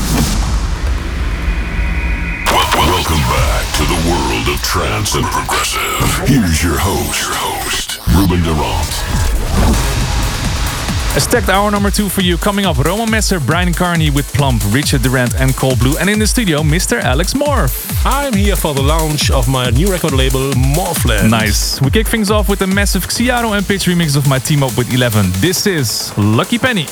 Welcome 2.46 3.24
back 3.26 3.66
to 3.74 3.82
the 3.82 3.98
world 4.08 4.54
of 4.54 4.62
trance 4.62 5.16
and 5.16 5.24
progressive. 5.24 6.28
Here's 6.28 6.62
your 6.62 6.78
host, 6.78 7.22
your 7.22 7.34
host, 7.34 7.98
Ruben 8.14 8.44
Durant. 8.44 9.87
A 11.18 11.20
stacked 11.20 11.48
hour 11.48 11.68
number 11.68 11.90
two 11.90 12.08
for 12.08 12.20
you. 12.20 12.36
Coming 12.36 12.64
up, 12.64 12.78
Roman 12.78 13.10
Messer, 13.10 13.40
Bryan 13.40 13.74
Kearney 13.74 14.08
with 14.08 14.32
Plumb, 14.34 14.60
Richard 14.68 15.02
Durand 15.02 15.34
and 15.34 15.52
Cold 15.56 15.80
Blue. 15.80 15.98
And 15.98 16.08
in 16.08 16.20
the 16.20 16.26
studio, 16.28 16.62
Mr. 16.62 17.00
Alex 17.00 17.34
Morph. 17.34 17.74
I'm 18.06 18.32
here 18.32 18.54
for 18.54 18.72
the 18.72 18.82
launch 18.82 19.28
of 19.32 19.48
my 19.48 19.70
new 19.70 19.90
record 19.90 20.12
label, 20.12 20.52
Morphland. 20.52 21.28
Nice. 21.28 21.80
We 21.80 21.90
kick 21.90 22.06
things 22.06 22.30
off 22.30 22.48
with 22.48 22.62
a 22.62 22.68
massive 22.68 23.08
Xiaro 23.08 23.56
and 23.58 23.66
Pitch 23.66 23.86
remix 23.86 24.16
of 24.16 24.28
my 24.28 24.38
team 24.38 24.62
up 24.62 24.78
with 24.78 24.94
11. 24.94 25.32
This 25.40 25.66
is 25.66 26.16
Lucky 26.16 26.56
Penny. 26.56 26.86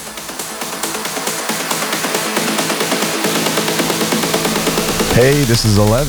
Hey, 5.14 5.44
this 5.44 5.64
is 5.64 5.78
11. 5.78 6.08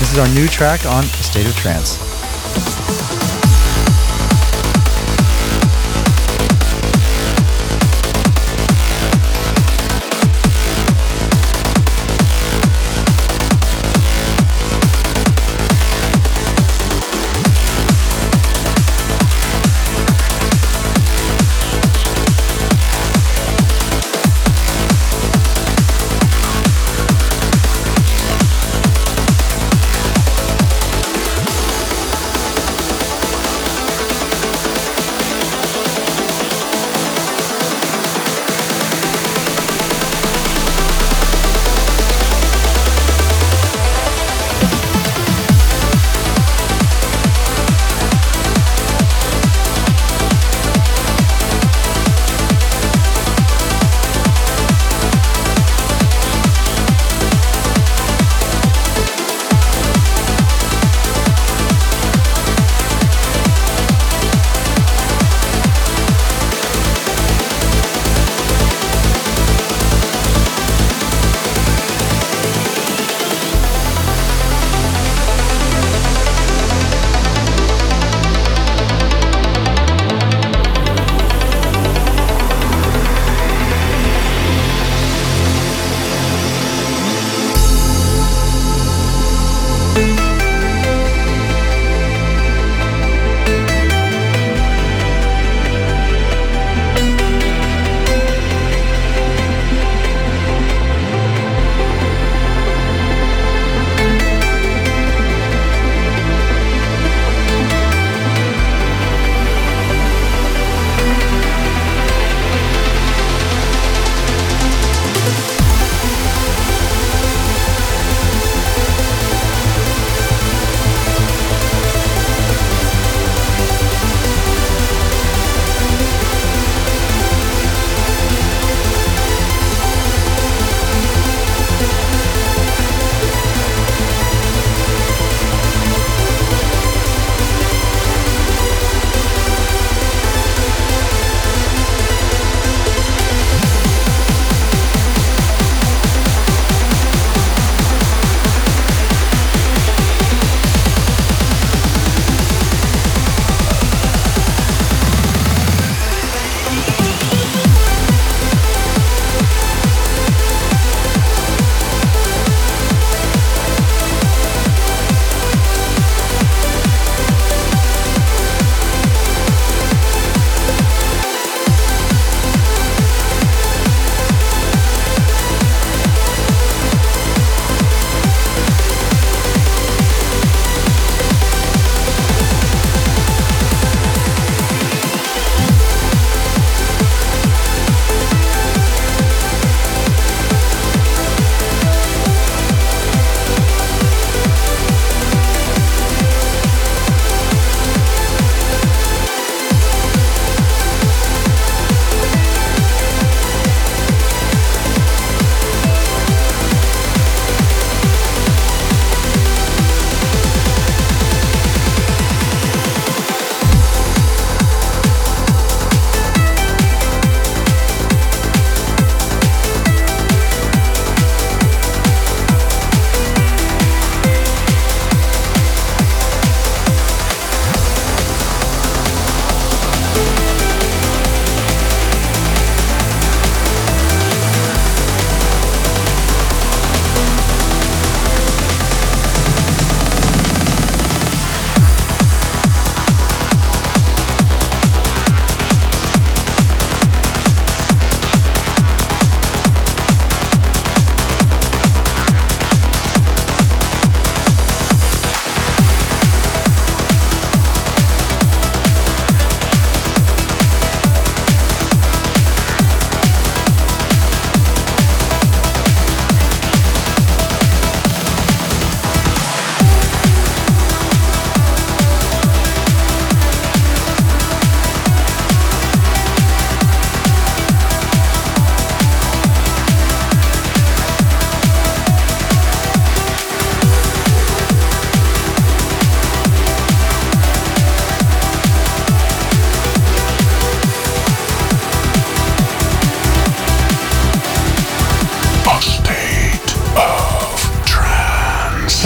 This 0.00 0.12
is 0.12 0.18
our 0.18 0.28
new 0.28 0.48
track 0.48 0.86
on 0.86 1.04
State 1.04 1.44
of 1.44 1.54
Trance. 1.56 3.03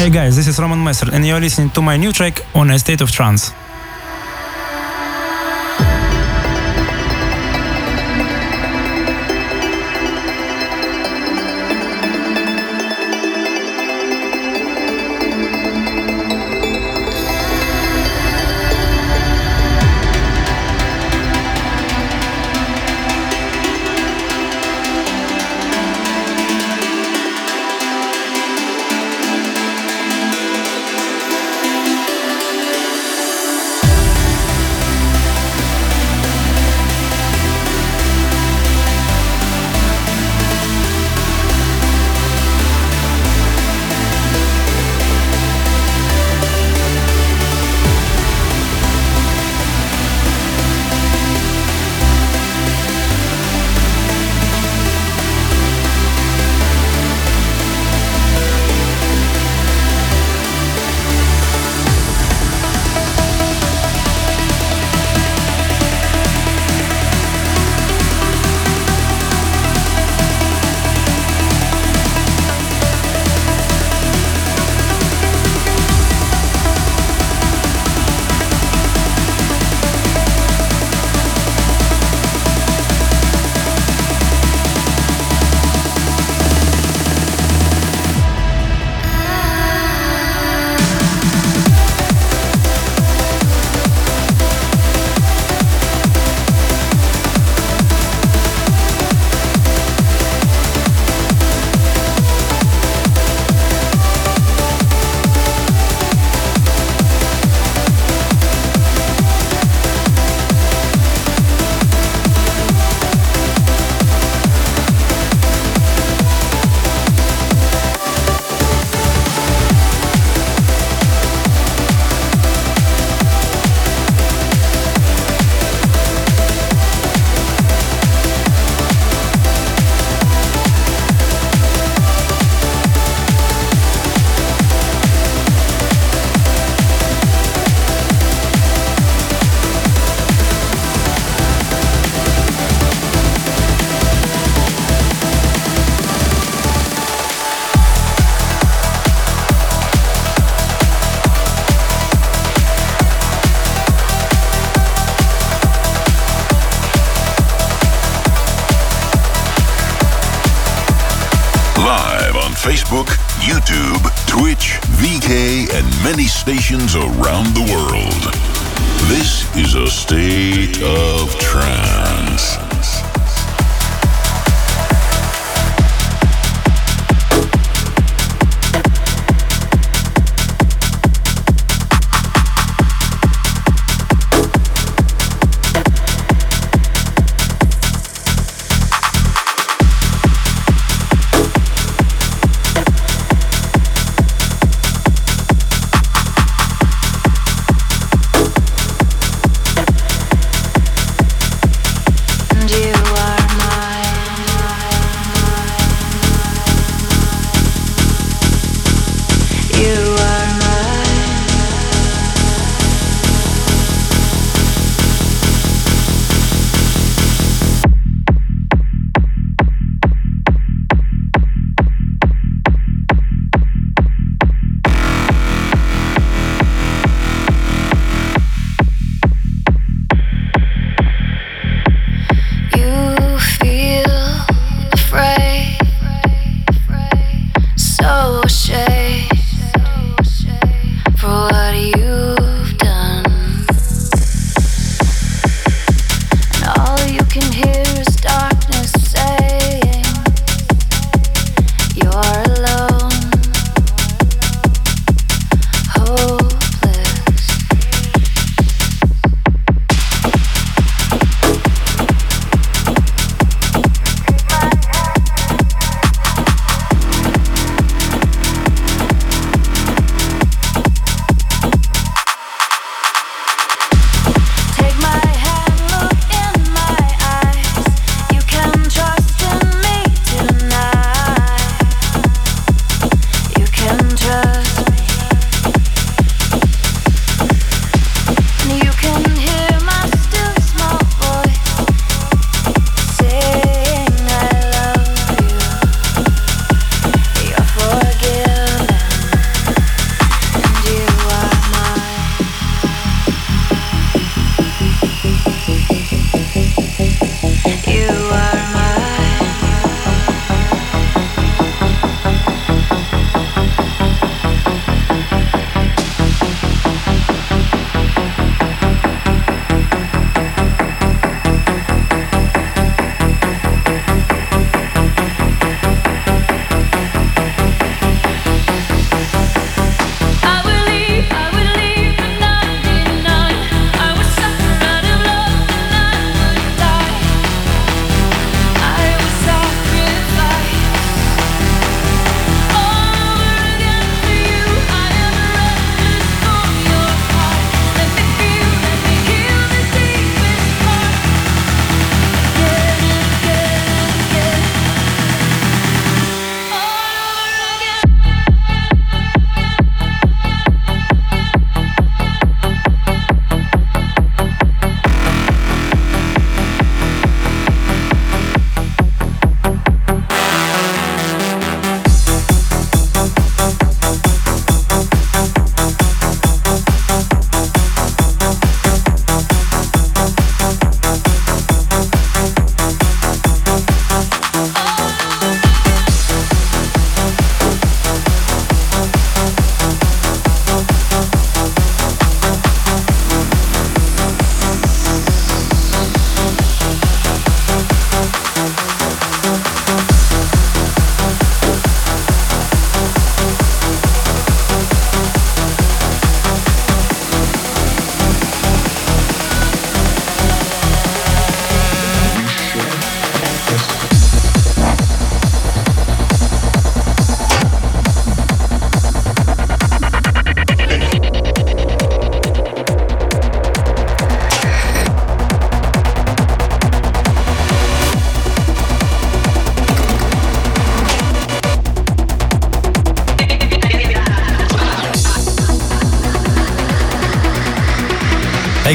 Hey 0.09 0.15
guys, 0.15 0.37
this 0.37 0.49
is 0.49 0.59
Roman 0.59 0.83
Messer, 0.83 1.11
and 1.13 1.27
you're 1.27 1.39
listening 1.39 1.69
to 1.73 1.83
my 1.83 1.99
new 1.99 2.13
track 2.15 2.41
on 2.55 2.71
A 2.71 2.79
State 2.79 3.03
of 3.03 3.11
Trance. 3.11 3.53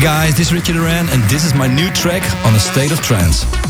Guys, 0.03 0.35
this 0.35 0.47
is 0.47 0.53
Ricky 0.53 0.73
Durand, 0.73 1.09
and 1.11 1.23
this 1.29 1.45
is 1.45 1.53
my 1.53 1.65
new 1.65 1.89
track 1.91 2.23
on 2.45 2.53
A 2.53 2.59
State 2.59 2.91
of 2.91 2.99
Trance. 2.99 3.62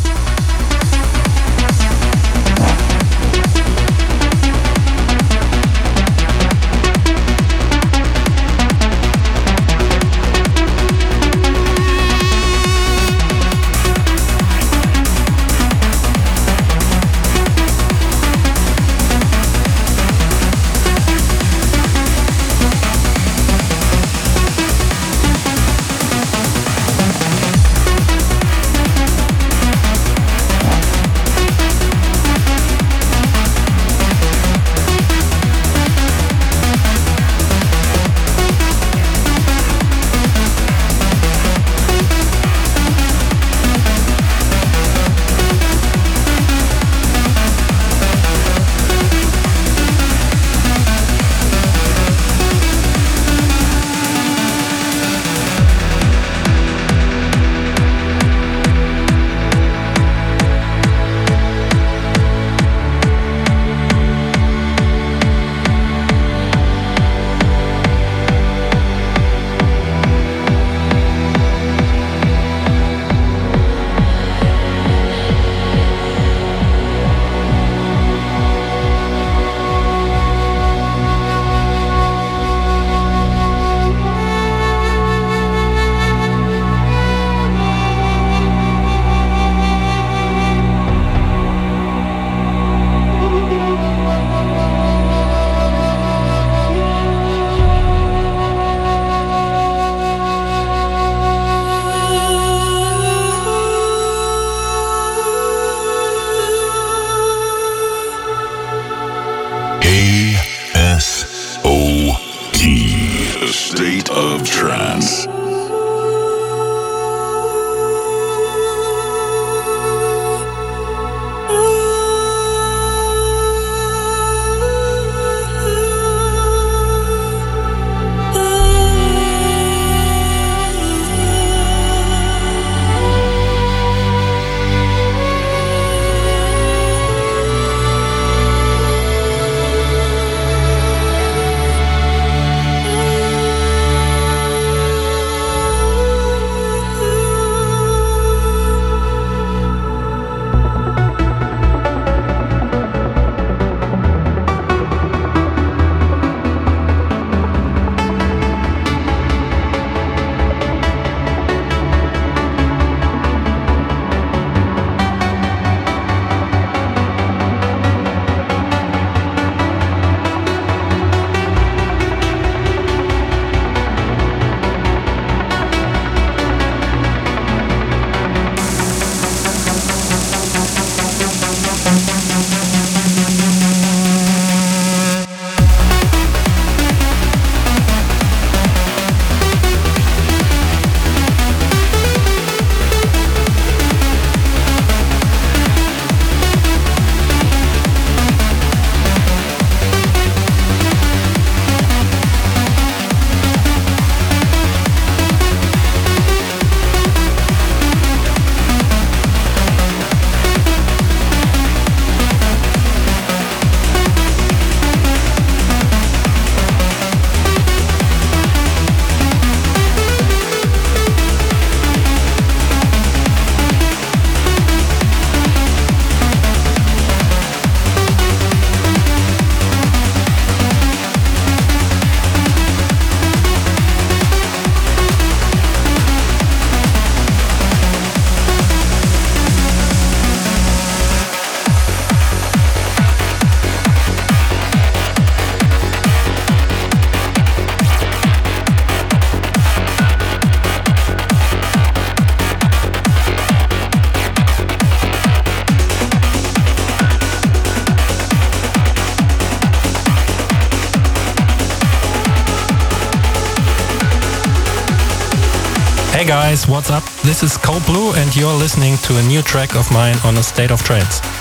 What's 266.68 266.92
up? 266.92 267.04
This 267.24 267.42
is 267.42 267.58
Cold 267.58 267.86
Blue 267.86 268.14
and 268.14 268.36
you're 268.36 268.54
listening 268.54 268.98
to 268.98 269.18
a 269.18 269.24
new 269.24 269.42
track 269.42 269.76
of 269.76 269.92
mine 269.92 270.16
on 270.24 270.38
A 270.38 270.44
State 270.44 270.72
of 270.72 270.82
Trance. 270.84 271.33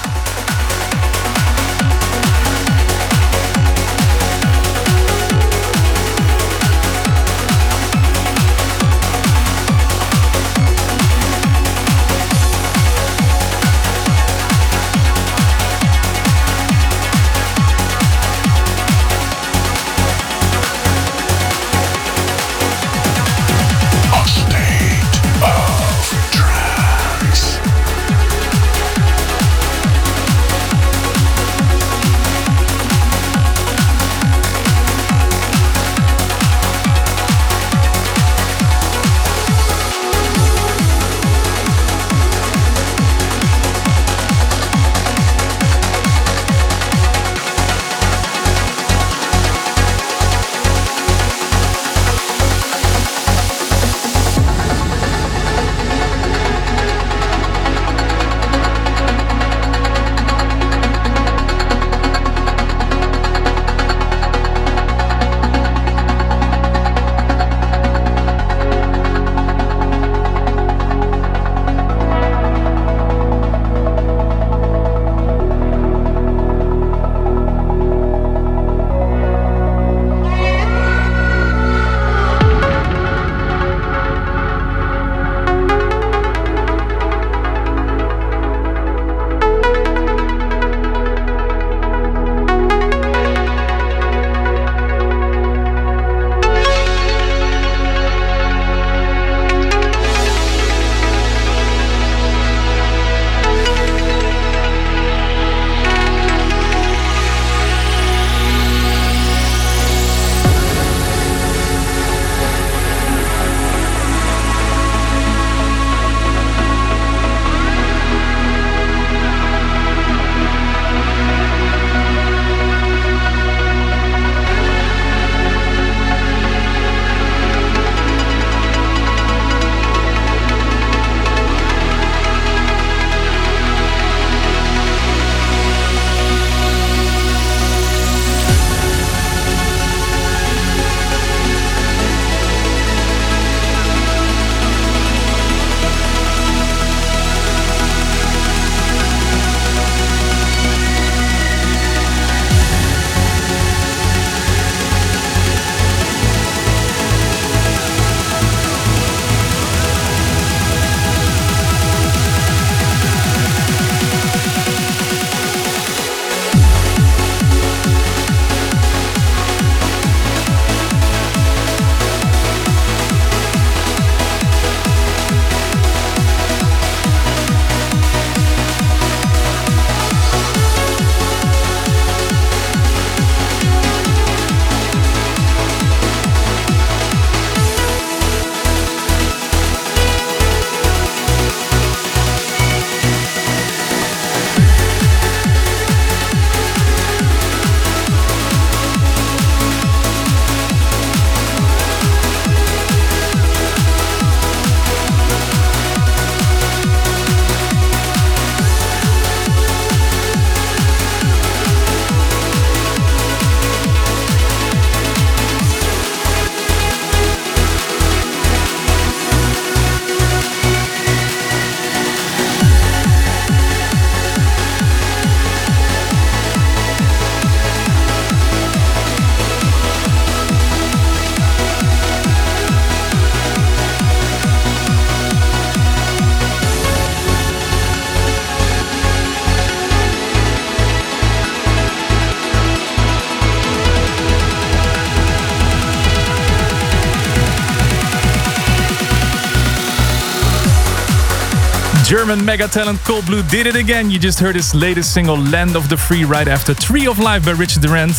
German 252.13 252.45
mega 252.45 252.69
talent 252.69 253.01
Cold 253.07 253.25
Blue 253.25 253.43
did 253.45 253.67
it 253.67 253.75
again. 253.75 254.11
You 254.11 254.19
just 254.19 254.39
heard 254.39 254.55
his 254.55 254.75
latest 254.75 255.15
single, 255.15 255.39
Land 255.39 255.77
of 255.77 255.89
the 255.89 255.97
Free, 255.97 256.25
right 256.25 256.47
after 256.47 256.75
Tree 256.75 257.07
of 257.07 257.19
Life 257.19 257.47
by 257.47 257.53
Richard 257.53 257.81
Durand. 257.81 258.13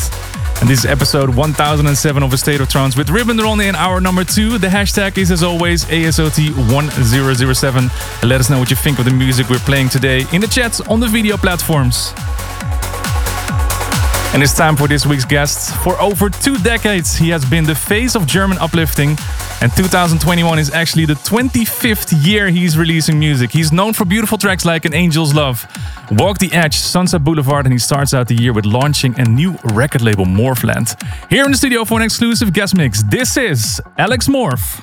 And 0.61 0.67
this 0.67 0.79
is 0.79 0.85
episode 0.87 1.35
1007 1.35 2.23
of 2.23 2.33
A 2.33 2.37
State 2.39 2.59
of 2.59 2.69
Trance 2.69 2.97
with 2.97 3.11
Ruben 3.11 3.37
de 3.37 3.43
Ronde 3.43 3.61
in 3.61 3.75
hour 3.75 4.01
number 4.01 4.23
two. 4.23 4.57
The 4.57 4.65
hashtag 4.65 5.19
is, 5.19 5.29
as 5.29 5.43
always, 5.43 5.85
ASOT1007. 5.85 8.21
And 8.21 8.29
let 8.31 8.39
us 8.39 8.49
know 8.49 8.57
what 8.57 8.71
you 8.71 8.75
think 8.75 8.97
of 8.97 9.05
the 9.05 9.13
music 9.13 9.47
we're 9.47 9.59
playing 9.59 9.89
today 9.89 10.25
in 10.33 10.41
the 10.41 10.47
chats 10.47 10.81
on 10.81 10.99
the 10.99 11.07
video 11.07 11.37
platforms. 11.37 12.13
And 14.33 14.41
it's 14.41 14.57
time 14.57 14.75
for 14.75 14.87
this 14.87 15.05
week's 15.05 15.25
guest. 15.25 15.75
For 15.83 16.01
over 16.01 16.31
two 16.31 16.57
decades, 16.57 17.15
he 17.15 17.29
has 17.29 17.45
been 17.45 17.63
the 17.63 17.75
face 17.75 18.15
of 18.15 18.25
German 18.25 18.57
uplifting. 18.57 19.17
And 19.63 19.71
2021 19.77 20.59
is 20.59 20.71
actually 20.71 21.05
the 21.05 21.13
25th 21.13 22.25
year 22.25 22.49
he's 22.49 22.77
releasing 22.77 23.17
music. 23.17 23.49
He's 23.49 23.71
known 23.71 23.93
for 23.93 24.03
beautiful 24.03 24.37
tracks 24.37 24.65
like 24.65 24.83
An 24.83 24.93
Angel's 24.93 25.33
Love, 25.33 25.65
Walk 26.11 26.39
the 26.39 26.51
Edge, 26.51 26.75
Sunset 26.75 27.23
Boulevard, 27.23 27.65
and 27.65 27.71
he 27.71 27.79
starts 27.79 28.13
out 28.13 28.27
the 28.27 28.35
year 28.35 28.51
with 28.51 28.65
launching 28.65 29.17
a 29.17 29.23
new 29.23 29.57
record 29.63 30.01
label, 30.01 30.25
Morphland. 30.25 31.01
Here 31.29 31.45
in 31.45 31.51
the 31.51 31.57
studio 31.57 31.85
for 31.85 31.97
an 31.97 32.03
exclusive 32.03 32.51
guest 32.51 32.75
mix, 32.75 33.03
this 33.03 33.37
is 33.37 33.81
Alex 33.97 34.27
Morph. 34.27 34.82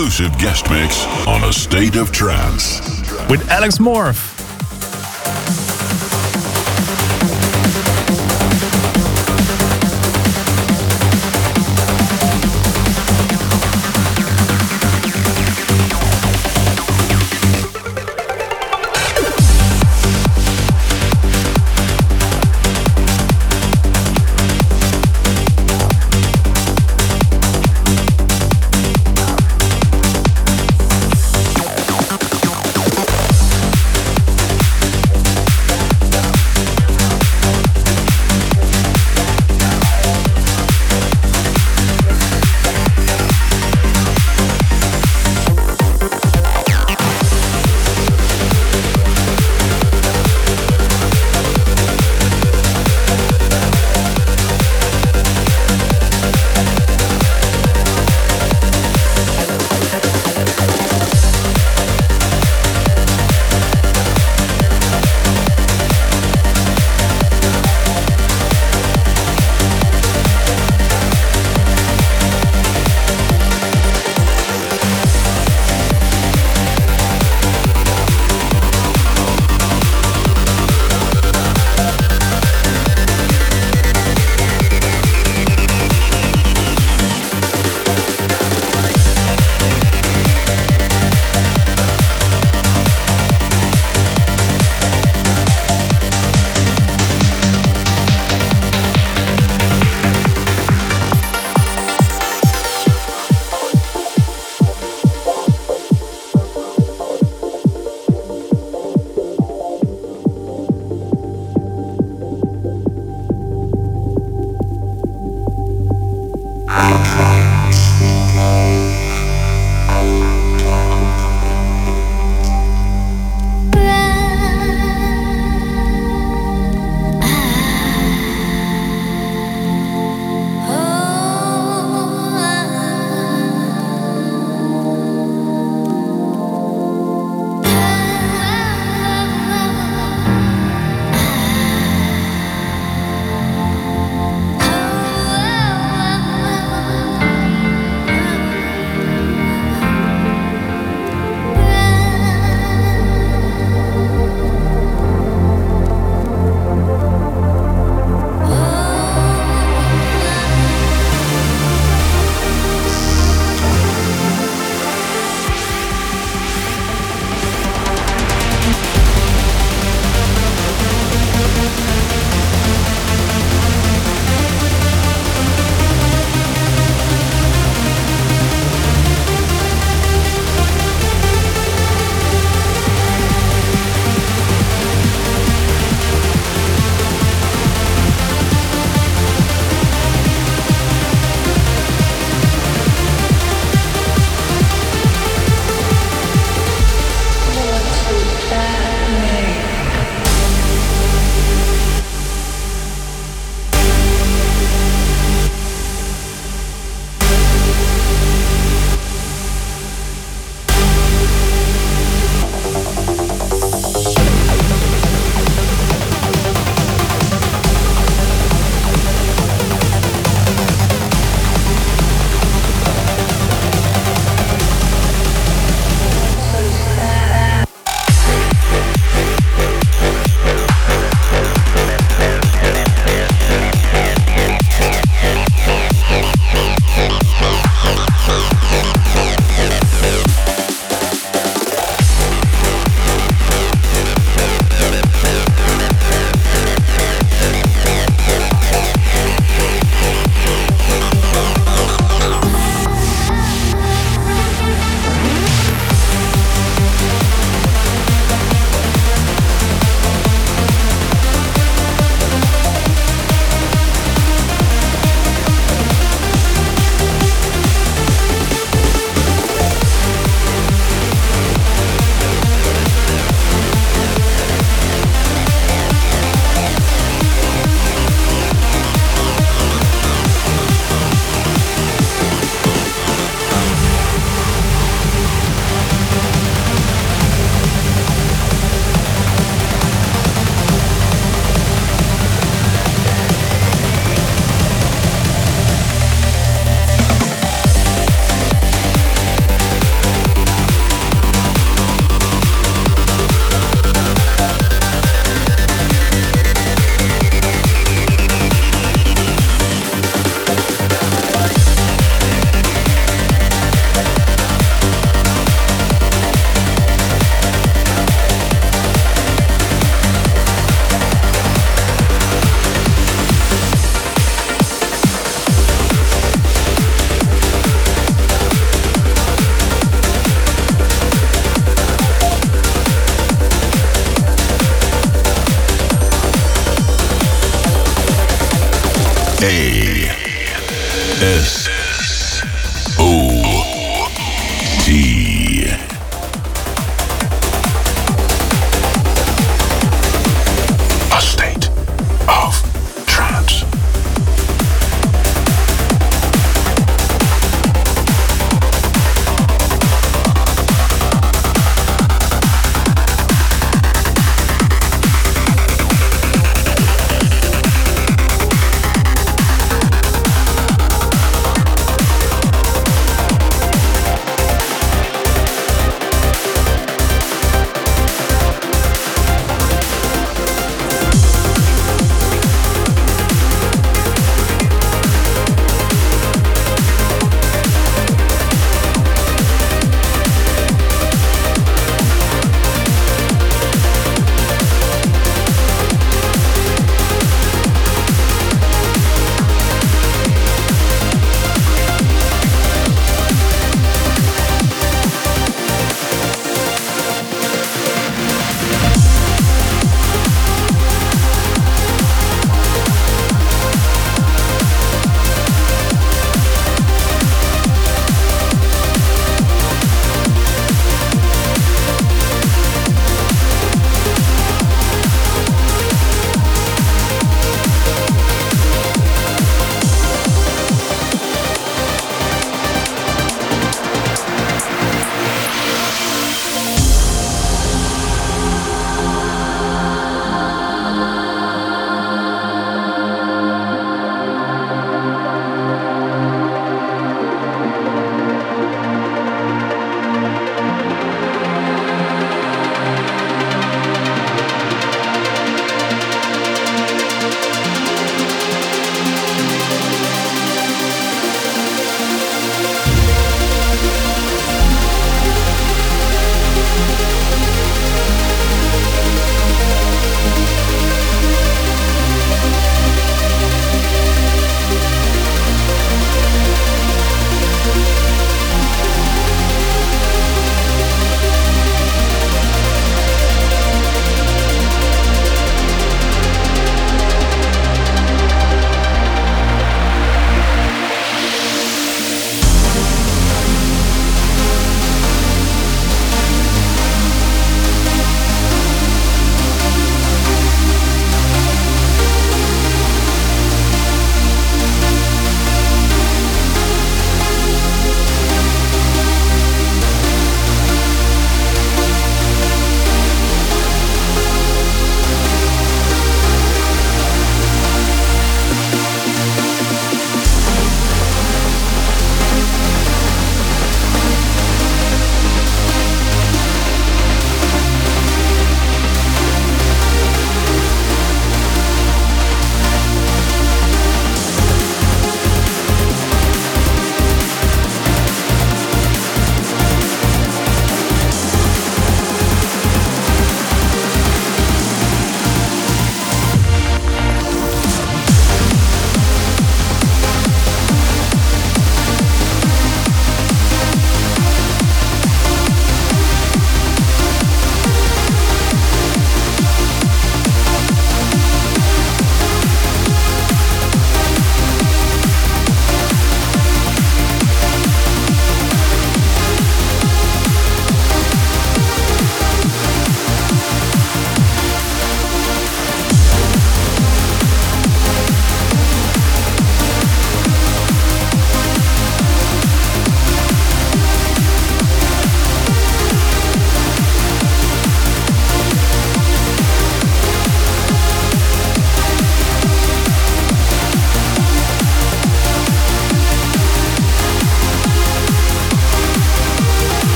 Exclusive 0.00 0.38
guest 0.38 0.70
mix 0.70 1.06
on 1.26 1.44
A 1.44 1.52
State 1.52 1.96
of 1.96 2.10
Trance. 2.10 2.80
With 3.28 3.46
Alex 3.50 3.76
Morph. 3.76 4.29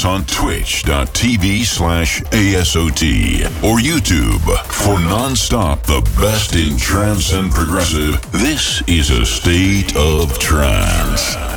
Us 0.00 0.04
on 0.04 0.24
twitch.tv 0.24 1.64
slash 1.64 2.20
ASOT 2.22 3.44
or 3.62 3.78
YouTube 3.78 4.40
for 4.66 4.98
non-stop 5.00 5.82
the 5.82 6.00
best 6.18 6.54
in 6.54 6.76
trance 6.76 7.32
and 7.32 7.50
progressive. 7.50 8.20
This 8.32 8.82
is 8.86 9.10
a 9.10 9.26
state 9.26 9.96
of 9.96 10.38
trance. 10.38 11.49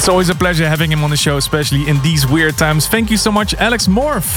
It's 0.00 0.08
always 0.08 0.30
a 0.30 0.34
pleasure 0.34 0.66
having 0.66 0.90
him 0.90 1.04
on 1.04 1.10
the 1.10 1.16
show, 1.18 1.36
especially 1.36 1.86
in 1.86 2.00
these 2.00 2.26
weird 2.26 2.56
times. 2.56 2.88
Thank 2.88 3.10
you 3.10 3.18
so 3.18 3.30
much, 3.30 3.52
Alex 3.56 3.86
Morph. 3.86 4.32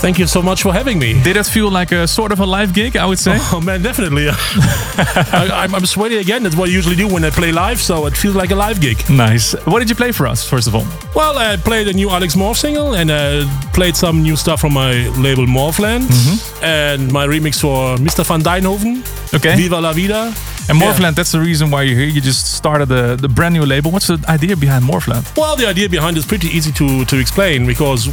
Thank 0.00 0.18
you 0.18 0.26
so 0.26 0.40
much 0.40 0.62
for 0.62 0.72
having 0.72 0.98
me. 0.98 1.22
Did 1.22 1.36
it 1.36 1.44
feel 1.44 1.70
like 1.70 1.92
a 1.92 2.08
sort 2.08 2.32
of 2.32 2.40
a 2.40 2.46
live 2.46 2.72
gig, 2.72 2.96
I 2.96 3.04
would 3.04 3.18
say? 3.18 3.36
Oh 3.52 3.60
man, 3.60 3.82
definitely. 3.82 4.28
I, 4.30 5.68
am 5.70 5.84
sweaty 5.84 6.16
again. 6.16 6.42
That's 6.42 6.56
what 6.56 6.70
I 6.70 6.72
usually 6.72 6.96
do 6.96 7.06
when 7.06 7.22
I 7.22 7.28
play 7.28 7.52
live, 7.52 7.82
so 7.82 8.06
it 8.06 8.16
feels 8.16 8.34
like 8.34 8.50
a 8.50 8.54
live 8.54 8.80
gig. 8.80 8.98
Nice. 9.10 9.52
What 9.66 9.80
did 9.80 9.90
you 9.90 9.94
play 9.94 10.10
for 10.10 10.26
us, 10.26 10.48
first 10.48 10.66
of 10.68 10.74
all? 10.74 10.86
Well, 11.14 11.36
I 11.36 11.56
played 11.58 11.86
a 11.88 11.92
new 11.92 12.08
Alex 12.08 12.34
Morph 12.34 12.56
single 12.56 12.94
and 12.94 13.10
uh, 13.10 13.44
played 13.74 13.96
some 13.96 14.22
new 14.22 14.36
stuff 14.36 14.60
from 14.62 14.72
my 14.72 15.06
label 15.18 15.46
Morphland 15.46 16.08
Mm-hmm. 16.08 16.64
and 16.64 17.12
my 17.12 17.26
remix 17.26 17.60
for 17.60 17.96
Mr. 17.98 18.24
Van 18.26 18.40
Dijnhoven. 18.42 19.02
Okay. 19.34 19.54
Viva 19.54 19.80
la 19.80 19.92
Vida. 19.92 20.32
And 20.68 20.78
Yeah. 20.78 20.86
Morphland, 20.92 21.14
that's 21.14 21.32
the 21.32 21.40
reason 21.40 21.70
why 21.70 21.82
you're 21.82 21.98
here. 21.98 22.08
You 22.08 22.20
just 22.20 22.54
started 22.54 22.88
the, 22.88 23.16
the 23.16 23.28
brand 23.28 23.54
new 23.54 23.64
label. 23.66 23.90
What's 23.90 24.06
the 24.06 24.18
idea 24.28 24.56
behind 24.56 24.84
Morphland? 24.84 25.24
Well, 25.36 25.56
the 25.56 25.66
idea 25.66 25.88
behind 25.88 26.16
it 26.16 26.20
is 26.20 26.26
pretty 26.26 26.48
easy 26.48 26.72
to 26.72 27.04
to 27.04 27.18
explain 27.18 27.66
because 27.66 28.08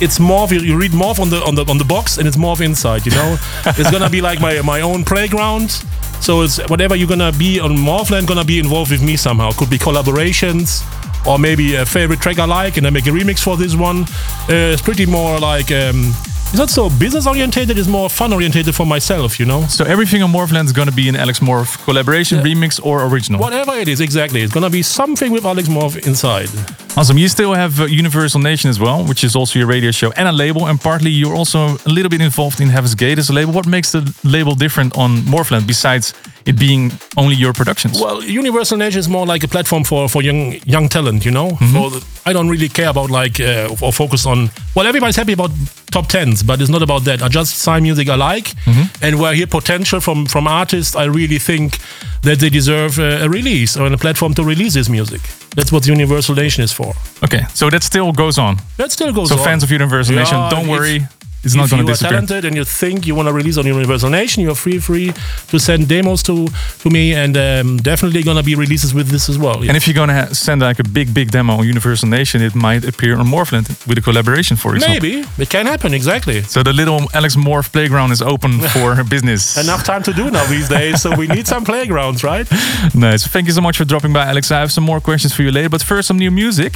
it's 0.00 0.18
morph. 0.18 0.50
You, 0.52 0.60
you 0.60 0.76
read 0.78 0.92
morph 0.92 1.18
on 1.20 1.30
the 1.30 1.40
on 1.48 1.54
the 1.54 1.64
on 1.70 1.78
the 1.78 1.84
box, 1.84 2.18
and 2.18 2.26
it's 2.28 2.36
morph 2.36 2.60
inside. 2.60 3.06
You 3.06 3.12
know, 3.12 3.36
it's 3.78 3.90
gonna 3.90 4.10
be 4.10 4.20
like 4.20 4.40
my 4.40 4.60
my 4.62 4.82
own 4.82 5.04
playground. 5.04 5.70
So 6.20 6.42
it's 6.42 6.58
whatever 6.68 6.96
you're 6.96 7.08
gonna 7.08 7.32
be 7.32 7.60
on 7.60 7.76
Morphland, 7.76 8.26
gonna 8.26 8.44
be 8.44 8.58
involved 8.58 8.90
with 8.90 9.02
me 9.02 9.16
somehow. 9.16 9.50
Could 9.52 9.70
be 9.70 9.78
collaborations. 9.78 10.82
Or 11.26 11.38
maybe 11.40 11.74
a 11.74 11.84
favorite 11.84 12.20
track 12.20 12.38
I 12.38 12.44
like, 12.44 12.76
and 12.78 12.86
I 12.86 12.90
make 12.90 13.06
a 13.08 13.10
remix 13.10 13.40
for 13.40 13.56
this 13.56 13.74
one. 13.74 14.02
Uh, 14.48 14.72
it's 14.74 14.80
pretty 14.82 15.06
more 15.06 15.40
like 15.40 15.72
um, 15.72 16.14
it's 16.56 16.74
not 16.74 16.90
so 16.90 16.98
business 16.98 17.26
orientated. 17.26 17.76
It's 17.76 17.86
more 17.86 18.08
fun 18.08 18.32
orientated 18.32 18.74
for 18.74 18.86
myself. 18.86 19.38
You 19.38 19.44
know. 19.44 19.66
So 19.66 19.84
everything 19.84 20.22
on 20.22 20.32
Morphland 20.32 20.64
is 20.64 20.72
going 20.72 20.88
to 20.88 20.94
be 20.94 21.06
an 21.06 21.14
Alex 21.14 21.40
Morph 21.40 21.84
collaboration, 21.84 22.38
remix, 22.38 22.80
or 22.82 23.04
original. 23.06 23.40
Whatever 23.40 23.74
it 23.74 23.88
is, 23.88 24.00
exactly. 24.00 24.40
It's 24.40 24.54
gonna 24.54 24.70
be 24.70 24.82
something 24.82 25.32
with 25.32 25.44
Alex 25.44 25.68
Morph 25.68 26.06
inside. 26.06 26.48
Awesome. 26.96 27.18
You 27.18 27.28
still 27.28 27.52
have 27.52 27.78
uh, 27.78 27.84
Universal 27.84 28.40
Nation 28.40 28.70
as 28.70 28.80
well, 28.80 29.04
which 29.04 29.22
is 29.22 29.36
also 29.36 29.58
your 29.58 29.68
radio 29.68 29.90
show 29.90 30.12
and 30.12 30.28
a 30.28 30.32
label. 30.32 30.66
And 30.66 30.80
partly 30.80 31.10
you're 31.10 31.34
also 31.34 31.76
a 31.84 31.90
little 31.90 32.08
bit 32.08 32.22
involved 32.22 32.58
in 32.58 32.70
Heaven's 32.70 32.94
Gate 32.94 33.18
as 33.18 33.28
a 33.28 33.34
label. 33.34 33.52
What 33.52 33.66
makes 33.66 33.92
the 33.92 34.00
label 34.24 34.54
different 34.54 34.96
on 34.96 35.18
Morphland 35.26 35.66
besides 35.66 36.14
it 36.46 36.58
being 36.58 36.92
only 37.18 37.34
your 37.34 37.52
productions? 37.52 38.00
Well, 38.00 38.22
Universal 38.22 38.78
Nation 38.78 38.98
is 38.98 39.08
more 39.10 39.26
like 39.26 39.44
a 39.44 39.48
platform 39.48 39.84
for, 39.84 40.08
for 40.08 40.22
young 40.22 40.54
young 40.64 40.88
talent, 40.88 41.26
you 41.26 41.32
know. 41.32 41.50
For 41.72 41.90
the, 41.90 42.02
I 42.24 42.32
don't 42.32 42.48
really 42.48 42.70
care 42.70 42.88
about 42.88 43.10
like 43.10 43.40
uh, 43.40 43.82
or 43.82 43.92
focus 43.92 44.24
on. 44.24 44.50
Well, 44.74 44.86
everybody's 44.86 45.16
happy 45.16 45.34
about 45.34 45.50
top 45.96 46.06
tens, 46.08 46.42
but 46.42 46.60
it's 46.60 46.70
not 46.76 46.82
about 46.82 47.02
that. 47.04 47.18
I 47.22 47.28
just 47.28 47.50
sign 47.66 47.82
music 47.82 48.08
I 48.08 48.16
like, 48.16 48.46
and 49.02 49.12
where 49.18 49.32
I 49.32 49.34
hear 49.40 49.46
potential 49.60 50.00
from 50.00 50.26
from 50.26 50.46
artists, 50.46 50.94
I 50.94 51.04
really 51.20 51.38
think 51.38 51.78
that 52.22 52.38
they 52.40 52.50
deserve 52.50 52.92
uh, 52.98 53.24
a 53.26 53.28
release 53.28 53.72
or 53.80 53.86
a 53.92 53.96
platform 53.96 54.34
to 54.34 54.42
release 54.44 54.74
this 54.74 54.88
music. 54.88 55.20
That's 55.56 55.70
what 55.72 55.86
Universal 55.86 56.34
Nation 56.34 56.64
is 56.64 56.72
for. 56.72 56.90
Okay, 57.24 57.42
so 57.54 57.70
that 57.70 57.82
still 57.82 58.12
goes 58.12 58.36
on. 58.38 58.56
That 58.76 58.90
still 58.92 59.12
goes 59.12 59.28
so 59.28 59.34
on. 59.36 59.40
So 59.40 59.44
fans 59.44 59.62
of 59.62 59.70
Universal 59.70 60.14
Yeah, 60.14 60.22
Nation, 60.22 60.38
don't 60.54 60.68
worry, 60.68 61.00
it's 61.46 61.54
not 61.54 61.64
if 61.64 61.70
going 61.70 61.86
to 61.86 61.88
you 61.88 61.94
are 61.94 62.10
talented 62.10 62.44
and 62.44 62.54
you 62.56 62.64
think 62.64 63.06
you 63.06 63.14
want 63.14 63.28
to 63.28 63.32
release 63.32 63.56
on 63.56 63.64
Universal 63.66 64.10
Nation, 64.10 64.42
you're 64.42 64.54
free 64.54 64.78
free 64.78 65.12
to 65.48 65.58
send 65.58 65.88
demos 65.88 66.22
to 66.24 66.46
to 66.82 66.90
me, 66.90 67.14
and 67.14 67.36
um, 67.36 67.76
definitely 67.78 68.22
gonna 68.22 68.42
be 68.42 68.54
releases 68.54 68.92
with 68.92 69.08
this 69.08 69.28
as 69.28 69.38
well. 69.38 69.58
And 69.62 69.76
if 69.76 69.86
you're 69.86 69.94
going 70.02 70.08
to 70.10 70.34
send 70.34 70.60
like 70.60 70.78
a 70.78 70.88
big, 70.98 71.14
big 71.14 71.30
demo 71.30 71.54
on 71.54 71.66
Universal 71.66 72.08
Nation, 72.08 72.42
it 72.42 72.54
might 72.54 72.84
appear 72.84 73.16
on 73.18 73.26
Morphland 73.26 73.66
with 73.86 73.98
a 73.98 74.00
collaboration, 74.00 74.56
for 74.56 74.74
example. 74.74 75.08
Maybe 75.08 75.24
it 75.38 75.50
can 75.50 75.66
happen 75.66 75.94
exactly. 75.94 76.42
So 76.42 76.62
the 76.62 76.72
little 76.72 77.00
Alex 77.14 77.36
Morph 77.36 77.72
playground 77.72 78.12
is 78.12 78.22
open 78.22 78.60
for 78.74 79.02
business. 79.04 79.56
Enough 79.56 79.84
time 79.84 80.02
to 80.02 80.12
do 80.12 80.30
now 80.30 80.44
these 80.46 80.68
days, 80.68 81.02
so 81.02 81.14
we 81.16 81.26
need 81.26 81.46
some 81.46 81.64
playgrounds, 81.64 82.22
right? 82.24 82.46
Nice. 82.94 83.26
Thank 83.26 83.46
you 83.46 83.52
so 83.52 83.60
much 83.60 83.76
for 83.76 83.84
dropping 83.84 84.12
by, 84.12 84.26
Alex. 84.26 84.50
I 84.50 84.60
have 84.60 84.72
some 84.72 84.84
more 84.84 85.00
questions 85.00 85.32
for 85.34 85.42
you 85.42 85.50
later, 85.50 85.68
but 85.68 85.82
first, 85.82 86.08
some 86.08 86.18
new 86.18 86.30
music. 86.30 86.74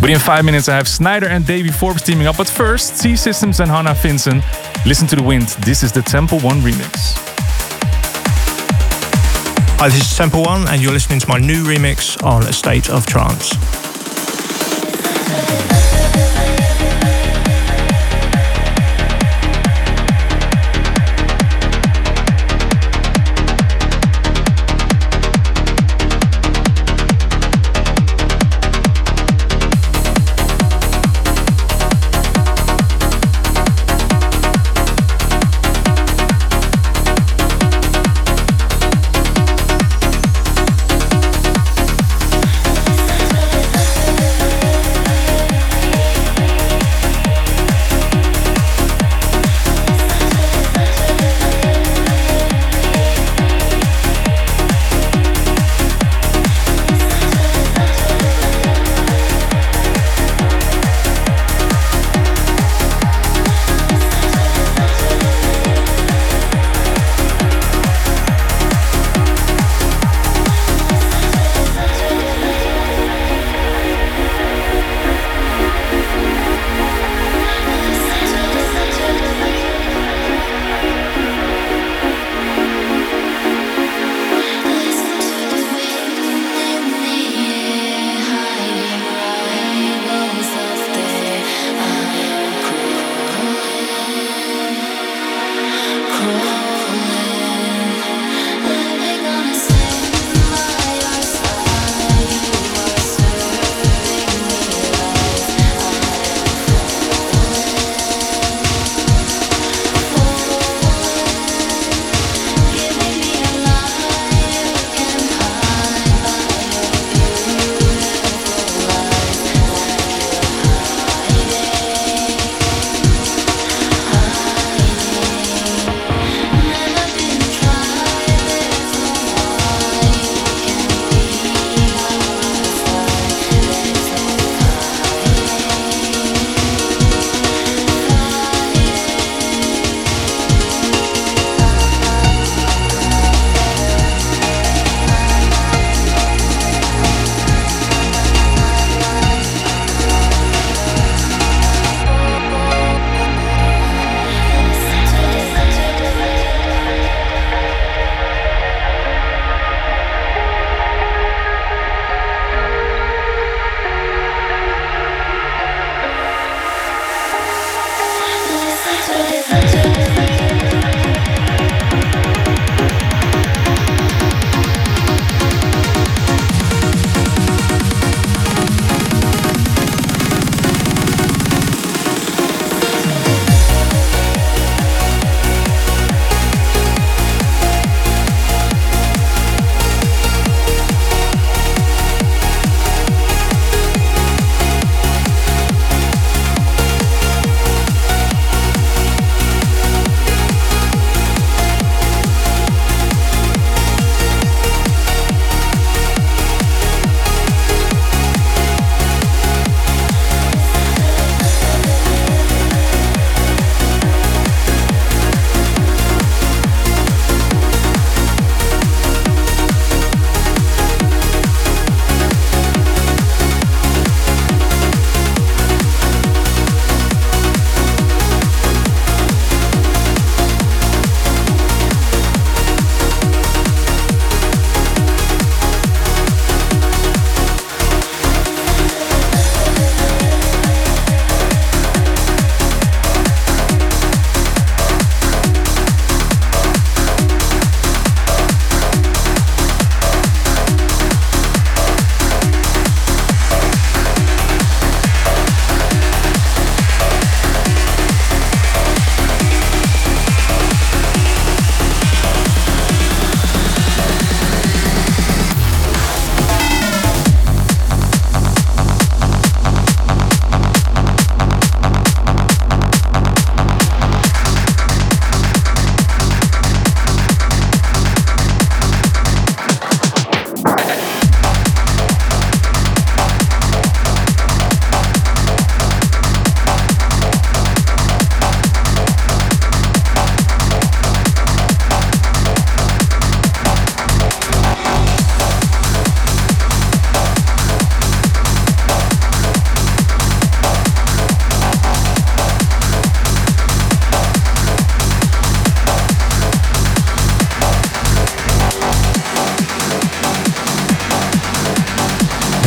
Within 0.00 0.18
five 0.18 0.46
minutes, 0.46 0.66
I 0.70 0.76
have 0.76 0.86
Sneijder 0.86 1.28
and 1.28 1.46
David 1.46 1.74
Forbes 1.74 2.02
teaming 2.02 2.26
up. 2.26 2.38
But 2.38 2.48
first, 2.48 2.96
C 2.96 3.14
Systems 3.16 3.60
and 3.60 3.70
Hannah 3.70 3.94
Finson. 3.94 4.42
Listen 4.86 5.06
to 5.08 5.16
the 5.16 5.22
wind. 5.22 5.48
This 5.66 5.82
is 5.82 5.92
the 5.92 6.00
Temple 6.00 6.40
One 6.40 6.60
remix. 6.60 7.12
Hi, 9.78 9.88
this 9.88 10.10
is 10.10 10.16
Temple 10.16 10.42
One, 10.42 10.66
and 10.68 10.80
you're 10.80 10.92
listening 10.92 11.20
to 11.20 11.28
my 11.28 11.38
new 11.38 11.64
remix 11.64 12.22
on 12.24 12.44
A 12.44 12.52
State 12.52 12.88
of 12.88 13.04
Trance. 13.04 13.79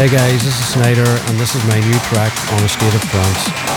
Hey 0.03 0.09
guys, 0.09 0.43
this 0.43 0.59
is 0.59 0.75
Sneijder, 0.75 1.29
and 1.29 1.39
this 1.39 1.55
is 1.55 1.63
my 1.63 1.79
new 1.79 1.97
track 1.99 2.33
on 2.51 2.63
a 2.65 2.67
state 2.67 2.93
of 2.93 3.01
trance. 3.03 3.72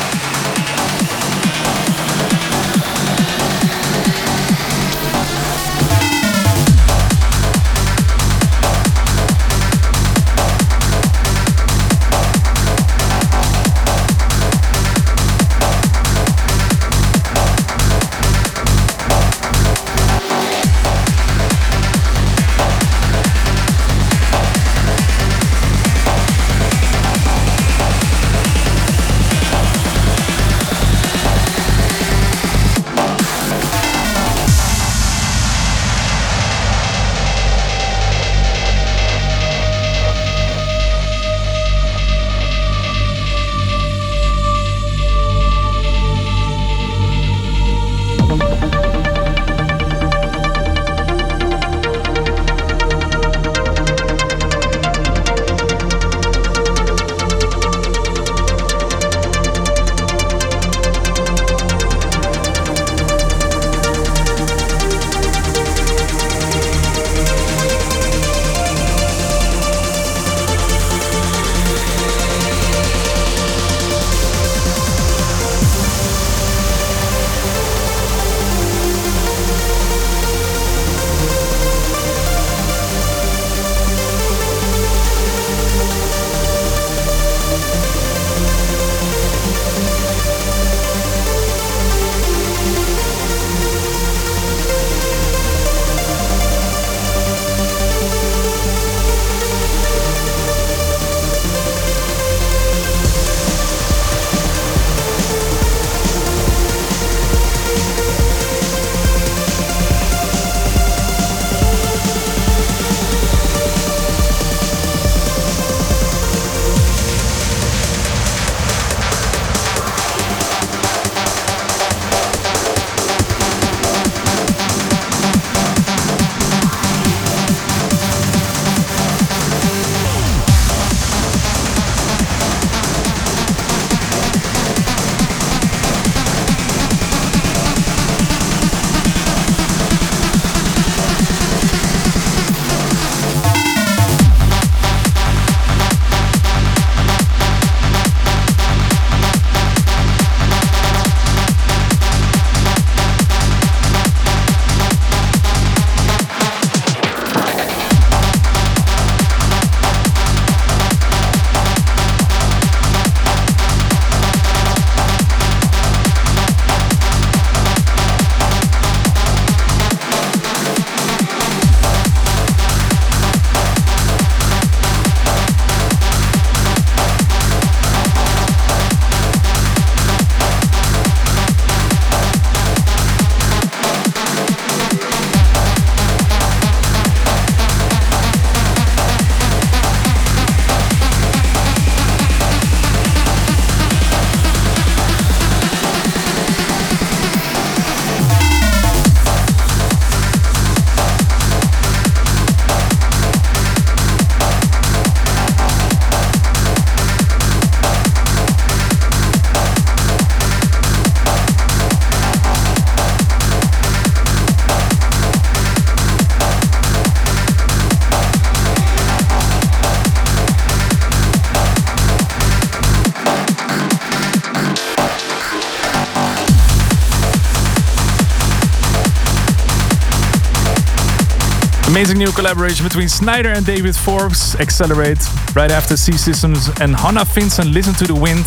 Collaboration 232.36 232.84
between 232.84 233.08
Sneijder 233.08 233.56
and 233.56 233.64
David 233.64 233.96
Forbes. 233.96 234.54
Accelerate. 234.56 235.18
Right 235.54 235.70
after 235.70 235.96
C 235.96 236.12
Systems 236.12 236.68
and 236.82 236.94
Hannah 236.94 237.24
Vincent, 237.24 237.70
Listen 237.70 237.94
to 237.94 238.06
the 238.06 238.14
Wind. 238.14 238.46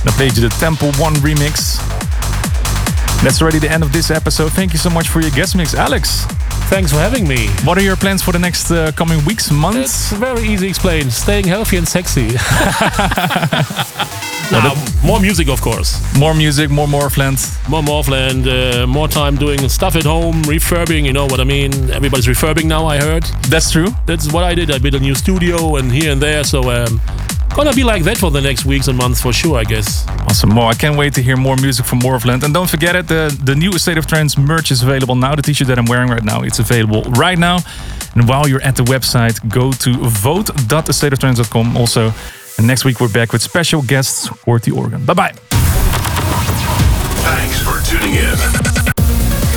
And 0.00 0.10
I 0.10 0.12
played 0.16 0.36
you 0.36 0.42
the 0.46 0.54
Temple 0.60 0.92
1 1.00 1.14
remix. 1.14 1.78
That's 3.22 3.40
already 3.40 3.58
the 3.58 3.70
end 3.70 3.82
of 3.82 3.90
this 3.90 4.10
episode. 4.10 4.52
Thank 4.52 4.74
you 4.74 4.78
so 4.78 4.90
much 4.90 5.08
for 5.08 5.22
your 5.22 5.30
guest 5.30 5.56
mix, 5.56 5.74
Alex. 5.74 6.26
Thanks 6.68 6.92
for 6.92 6.98
having 6.98 7.26
me. 7.26 7.48
What 7.64 7.78
are 7.78 7.82
your 7.82 7.96
plans 7.96 8.22
for 8.22 8.32
the 8.32 8.38
next 8.38 8.70
uh, 8.70 8.92
coming 8.92 9.24
weeks, 9.24 9.50
months? 9.50 10.12
It's 10.12 10.12
very 10.12 10.42
easy 10.42 10.66
to 10.66 10.68
explain. 10.68 11.10
Staying 11.10 11.46
healthy 11.46 11.78
and 11.78 11.88
sexy. 11.88 12.36
Now, 14.52 14.74
more 15.02 15.18
music, 15.18 15.48
of 15.48 15.60
course. 15.62 15.98
More 16.18 16.34
music, 16.34 16.70
more 16.70 16.86
Morphland. 16.86 17.38
More 17.70 17.82
Morphland, 17.82 18.46
uh, 18.46 18.86
more 18.86 19.08
time 19.08 19.36
doing 19.36 19.66
stuff 19.68 19.96
at 19.96 20.04
home, 20.04 20.42
refurbing, 20.42 21.04
you 21.04 21.12
know 21.12 21.24
what 21.24 21.40
I 21.40 21.44
mean? 21.44 21.72
Everybody's 21.90 22.26
refurbing 22.26 22.66
now, 22.66 22.86
I 22.86 22.98
heard. 22.98 23.24
That's 23.48 23.70
true. 23.70 23.88
That's 24.06 24.30
what 24.30 24.44
I 24.44 24.54
did. 24.54 24.70
I 24.70 24.78
built 24.78 24.94
a 24.94 25.00
new 25.00 25.14
studio 25.14 25.76
and 25.76 25.90
here 25.90 26.12
and 26.12 26.20
there, 26.20 26.44
so 26.44 26.70
um, 26.70 27.00
gonna 27.56 27.72
be 27.72 27.82
like 27.82 28.02
that 28.04 28.18
for 28.18 28.30
the 28.30 28.40
next 28.42 28.66
weeks 28.66 28.88
and 28.88 28.98
months 28.98 29.22
for 29.22 29.32
sure, 29.32 29.56
I 29.56 29.64
guess. 29.64 30.06
Awesome. 30.28 30.50
More. 30.50 30.70
I 30.70 30.74
can't 30.74 30.98
wait 30.98 31.14
to 31.14 31.22
hear 31.22 31.36
more 31.36 31.56
music 31.56 31.86
from 31.86 32.00
Morphland. 32.00 32.42
And 32.42 32.52
don't 32.52 32.68
forget 32.68 32.94
it, 32.94 33.08
the, 33.08 33.36
the 33.44 33.54
new 33.54 33.78
State 33.78 33.96
of 33.96 34.06
Trance 34.06 34.36
merch 34.36 34.70
is 34.70 34.82
available 34.82 35.14
now. 35.14 35.34
The 35.34 35.42
t-shirt 35.42 35.68
that 35.68 35.78
I'm 35.78 35.86
wearing 35.86 36.10
right 36.10 36.24
now, 36.24 36.42
it's 36.42 36.58
available 36.58 37.02
right 37.12 37.38
now. 37.38 37.58
And 38.14 38.28
while 38.28 38.46
you're 38.46 38.62
at 38.62 38.76
the 38.76 38.84
website, 38.84 39.36
go 39.48 39.72
to 39.72 39.92
vote.thestateoftrance.com 39.94 41.76
also. 41.76 42.12
And 42.58 42.66
next 42.66 42.84
week 42.84 43.00
we're 43.00 43.12
back 43.12 43.32
with 43.32 43.42
special 43.42 43.82
guests, 43.82 44.28
Horty 44.28 44.76
Organ. 44.76 45.04
Bye 45.04 45.14
bye. 45.14 45.32
Thanks 47.24 47.60
for 47.62 47.80
tuning 47.88 48.14
in. 48.14 48.34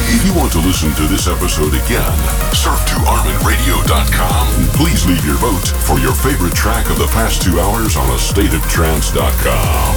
If 0.07 0.23
you 0.25 0.33
want 0.39 0.51
to 0.53 0.59
listen 0.59 0.93
to 0.95 1.03
this 1.07 1.27
episode 1.27 1.73
again, 1.73 2.17
surf 2.53 2.79
to 2.87 2.95
ArminRadio.com 3.03 4.47
and 4.61 4.69
please 4.73 5.05
leave 5.05 5.25
your 5.25 5.35
vote 5.35 5.67
for 5.67 5.99
your 5.99 6.13
favorite 6.13 6.53
track 6.53 6.89
of 6.89 6.97
the 6.97 7.07
past 7.07 7.41
two 7.41 7.59
hours 7.59 7.97
on 7.97 8.07
AstateOfTrance.com. 8.09 9.95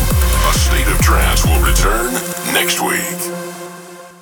A 0.49 0.53
State 0.59 0.89
of 0.89 0.99
Trance 1.01 1.45
will 1.47 1.61
return 1.61 2.13
next 2.53 2.81
week. 2.81 3.38